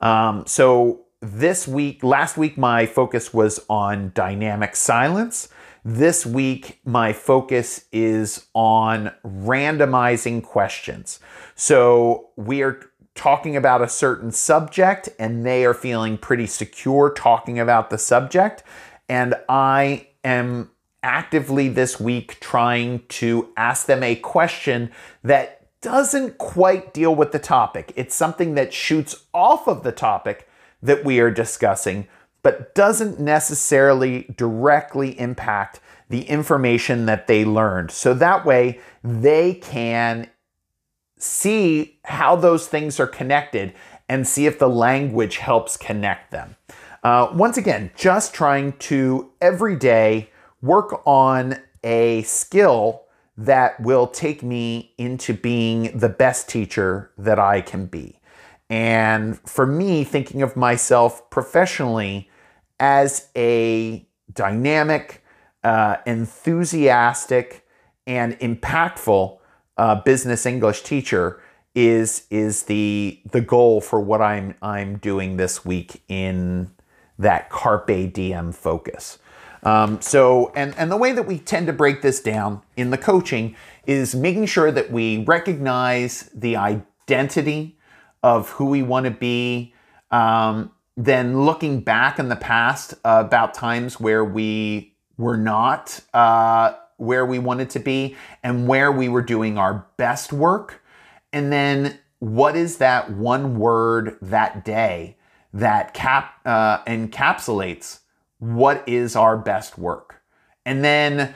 Um, 0.00 0.44
so 0.46 1.02
this 1.20 1.68
week, 1.68 2.02
last 2.02 2.36
week, 2.36 2.58
my 2.58 2.86
focus 2.86 3.32
was 3.32 3.64
on 3.70 4.10
dynamic 4.14 4.74
silence. 4.74 5.48
This 5.88 6.26
week, 6.26 6.80
my 6.84 7.12
focus 7.12 7.84
is 7.92 8.48
on 8.54 9.12
randomizing 9.24 10.42
questions. 10.42 11.20
So 11.54 12.30
we 12.34 12.62
are 12.62 12.90
talking 13.14 13.54
about 13.54 13.82
a 13.82 13.88
certain 13.88 14.32
subject 14.32 15.10
and 15.16 15.46
they 15.46 15.64
are 15.64 15.72
feeling 15.72 16.18
pretty 16.18 16.48
secure 16.48 17.10
talking 17.10 17.60
about 17.60 17.90
the 17.90 17.98
subject. 17.98 18.64
And 19.08 19.36
I 19.48 20.08
am 20.24 20.72
actively 21.04 21.68
this 21.68 22.00
week 22.00 22.40
trying 22.40 23.04
to 23.10 23.52
ask 23.56 23.86
them 23.86 24.02
a 24.02 24.16
question 24.16 24.90
that 25.22 25.68
doesn't 25.82 26.36
quite 26.36 26.94
deal 26.94 27.14
with 27.14 27.30
the 27.30 27.38
topic. 27.38 27.92
It's 27.94 28.16
something 28.16 28.56
that 28.56 28.74
shoots 28.74 29.26
off 29.32 29.68
of 29.68 29.84
the 29.84 29.92
topic 29.92 30.48
that 30.82 31.04
we 31.04 31.20
are 31.20 31.30
discussing, 31.30 32.08
but 32.46 32.76
doesn't 32.76 33.18
necessarily 33.18 34.24
directly 34.36 35.18
impact 35.18 35.80
the 36.10 36.22
information 36.28 37.06
that 37.06 37.26
they 37.26 37.44
learned. 37.44 37.90
So 37.90 38.14
that 38.14 38.46
way 38.46 38.78
they 39.02 39.54
can 39.54 40.30
see 41.18 41.98
how 42.04 42.36
those 42.36 42.68
things 42.68 43.00
are 43.00 43.06
connected 43.08 43.74
and 44.08 44.28
see 44.28 44.46
if 44.46 44.60
the 44.60 44.68
language 44.68 45.38
helps 45.38 45.76
connect 45.76 46.30
them. 46.30 46.54
Uh, 47.02 47.32
once 47.34 47.56
again, 47.56 47.90
just 47.96 48.32
trying 48.32 48.74
to 48.74 49.32
every 49.40 49.74
day 49.74 50.30
work 50.62 51.02
on 51.04 51.58
a 51.82 52.22
skill 52.22 53.06
that 53.36 53.80
will 53.80 54.06
take 54.06 54.44
me 54.44 54.94
into 54.98 55.34
being 55.34 55.98
the 55.98 56.08
best 56.08 56.48
teacher 56.48 57.10
that 57.18 57.40
I 57.40 57.60
can 57.60 57.86
be. 57.86 58.20
And 58.70 59.36
for 59.40 59.66
me, 59.66 60.04
thinking 60.04 60.42
of 60.42 60.54
myself 60.54 61.28
professionally 61.28 62.30
as 62.78 63.28
a 63.36 64.06
dynamic, 64.32 65.24
uh, 65.64 65.96
enthusiastic, 66.06 67.66
and 68.06 68.38
impactful 68.38 69.38
uh, 69.76 70.00
business 70.02 70.46
English 70.46 70.82
teacher 70.82 71.40
is 71.74 72.26
is 72.30 72.64
the 72.64 73.20
the 73.30 73.40
goal 73.40 73.80
for 73.80 74.00
what 74.00 74.22
I'm 74.22 74.54
I'm 74.62 74.96
doing 74.96 75.36
this 75.36 75.64
week 75.64 76.02
in 76.08 76.70
that 77.18 77.50
carpe 77.50 78.12
diem 78.12 78.52
focus. 78.52 79.18
Um, 79.62 80.00
so 80.00 80.52
and 80.56 80.74
and 80.78 80.90
the 80.90 80.96
way 80.96 81.12
that 81.12 81.26
we 81.26 81.38
tend 81.38 81.66
to 81.66 81.72
break 81.72 82.00
this 82.00 82.20
down 82.20 82.62
in 82.76 82.90
the 82.90 82.98
coaching 82.98 83.56
is 83.86 84.14
making 84.14 84.46
sure 84.46 84.70
that 84.70 84.90
we 84.90 85.24
recognize 85.24 86.30
the 86.34 86.56
identity 86.56 87.76
of 88.22 88.50
who 88.50 88.66
we 88.66 88.82
want 88.82 89.04
to 89.04 89.10
be. 89.10 89.74
Um, 90.10 90.70
then 90.96 91.44
looking 91.44 91.80
back 91.80 92.18
in 92.18 92.28
the 92.28 92.36
past 92.36 92.94
uh, 93.04 93.22
about 93.26 93.54
times 93.54 94.00
where 94.00 94.24
we 94.24 94.94
were 95.18 95.36
not 95.36 96.00
uh, 96.14 96.74
where 96.96 97.26
we 97.26 97.38
wanted 97.38 97.70
to 97.70 97.78
be 97.78 98.16
and 98.42 98.66
where 98.66 98.90
we 98.90 99.08
were 99.08 99.22
doing 99.22 99.58
our 99.58 99.86
best 99.96 100.32
work. 100.32 100.82
And 101.32 101.52
then 101.52 101.98
what 102.18 102.56
is 102.56 102.78
that 102.78 103.12
one 103.12 103.58
word 103.58 104.16
that 104.22 104.64
day 104.64 105.16
that 105.52 105.94
cap 105.94 106.40
uh, 106.44 106.82
encapsulates 106.84 108.00
what 108.38 108.86
is 108.86 109.16
our 109.16 109.36
best 109.36 109.78
work? 109.78 110.22
And 110.64 110.84
then 110.84 111.34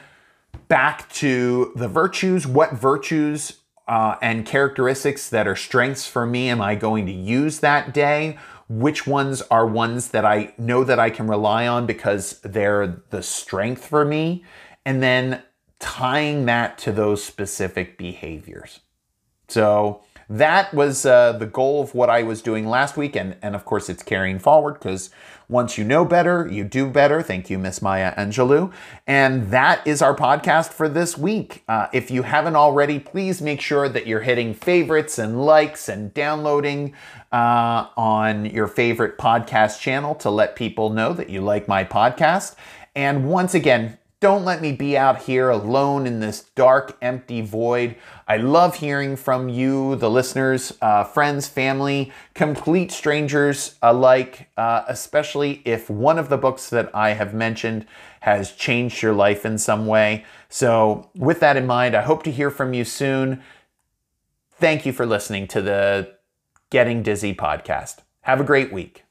back 0.69 1.09
to 1.15 1.73
the 1.77 1.89
virtues. 1.89 2.47
What 2.47 2.73
virtues 2.73 3.61
uh, 3.89 4.17
and 4.23 4.47
characteristics 4.47 5.29
that 5.31 5.49
are 5.49 5.57
strengths 5.57 6.07
for 6.07 6.27
me 6.27 6.49
am 6.49 6.61
I 6.61 6.75
going 6.75 7.07
to 7.07 7.13
use 7.13 7.61
that 7.61 7.95
day? 7.95 8.39
Which 8.71 9.05
ones 9.05 9.43
are 9.51 9.67
ones 9.67 10.11
that 10.11 10.25
I 10.25 10.55
know 10.57 10.85
that 10.85 11.01
I 11.01 11.11
can 11.11 11.27
rely 11.27 11.67
on 11.67 11.87
because 11.87 12.39
they're 12.43 13.03
the 13.11 13.21
strength 13.21 13.85
for 13.85 14.05
me? 14.05 14.45
And 14.87 15.03
then 15.03 15.43
tying 15.81 16.47
that 16.47 16.79
to 16.79 16.93
those 16.93 17.25
specific 17.25 17.99
behaviors. 17.99 18.79
So 19.49 20.03
that 20.31 20.73
was 20.73 21.05
uh, 21.05 21.33
the 21.33 21.47
goal 21.47 21.83
of 21.83 21.93
what 21.93 22.09
I 22.09 22.23
was 22.23 22.41
doing 22.41 22.69
last 22.69 22.97
week. 22.97 23.17
And, 23.17 23.37
and 23.43 23.57
of 23.57 23.65
course, 23.65 23.89
it's 23.89 24.05
carrying 24.05 24.39
forward 24.39 24.75
because 24.75 25.11
once 25.49 25.77
you 25.77 25.83
know 25.83 26.05
better, 26.05 26.47
you 26.49 26.63
do 26.63 26.89
better. 26.89 27.21
Thank 27.21 27.51
you, 27.51 27.59
Miss 27.59 27.83
Maya 27.83 28.15
Angelou. 28.15 28.73
And 29.09 29.51
that 29.51 29.85
is 29.85 30.01
our 30.01 30.15
podcast 30.15 30.73
for 30.73 30.89
this 30.89 31.19
week. 31.19 31.65
Uh, 31.69 31.89
if 31.93 32.13
you 32.13 32.23
haven't 32.23 32.55
already, 32.55 33.01
please 33.01 33.43
make 33.43 33.61
sure 33.61 33.89
that 33.89 34.07
you're 34.07 34.21
hitting 34.21 34.55
favorites 34.55 35.19
and 35.19 35.45
likes 35.45 35.89
and 35.89 36.15
downloading 36.15 36.95
uh, 37.33 37.89
on 37.97 38.45
your 38.47 38.69
favorite 38.69 39.19
podcast 39.19 39.81
channel 39.81 40.15
to 40.15 40.31
let 40.31 40.55
people 40.55 40.91
know 40.91 41.13
that 41.13 41.29
you 41.29 41.41
like 41.41 41.67
my 41.67 41.83
podcast. 41.83 42.55
And 42.95 43.29
once 43.29 43.53
again, 43.53 43.99
don't 44.21 44.45
let 44.45 44.61
me 44.61 44.73
be 44.73 44.99
out 44.99 45.23
here 45.23 45.49
alone 45.49 46.07
in 46.07 46.21
this 46.21 46.43
dark, 46.55 46.97
empty 47.01 47.41
void. 47.41 47.97
I 48.31 48.37
love 48.37 48.77
hearing 48.77 49.17
from 49.17 49.49
you, 49.49 49.97
the 49.97 50.09
listeners, 50.09 50.73
uh, 50.81 51.03
friends, 51.03 51.49
family, 51.49 52.13
complete 52.33 52.93
strangers 52.93 53.75
alike, 53.83 54.49
uh, 54.57 54.85
especially 54.87 55.63
if 55.65 55.91
one 55.91 56.17
of 56.17 56.29
the 56.29 56.39
books 56.39 56.71
that 56.71 56.95
I 56.95 57.15
have 57.15 57.35
mentioned 57.35 57.87
has 58.21 58.53
changed 58.53 59.03
your 59.03 59.15
life 59.15 59.45
in 59.45 59.59
some 59.59 59.85
way. 59.85 60.25
So, 60.49 61.11
with 61.17 61.41
that 61.41 61.57
in 61.57 61.67
mind, 61.67 61.97
I 61.97 62.03
hope 62.03 62.23
to 62.23 62.31
hear 62.31 62.53
from 62.53 62.73
you 62.73 62.85
soon. 62.85 63.43
Thank 64.53 64.87
you 64.87 64.93
for 64.93 65.07
listening 65.07 65.49
to 65.49 65.61
the 65.61 66.13
Getting 66.71 67.03
Dizzy 67.03 67.35
podcast. 67.35 67.97
Have 68.21 68.41
a 68.41 68.45
great 68.45 68.73
week. 68.73 69.03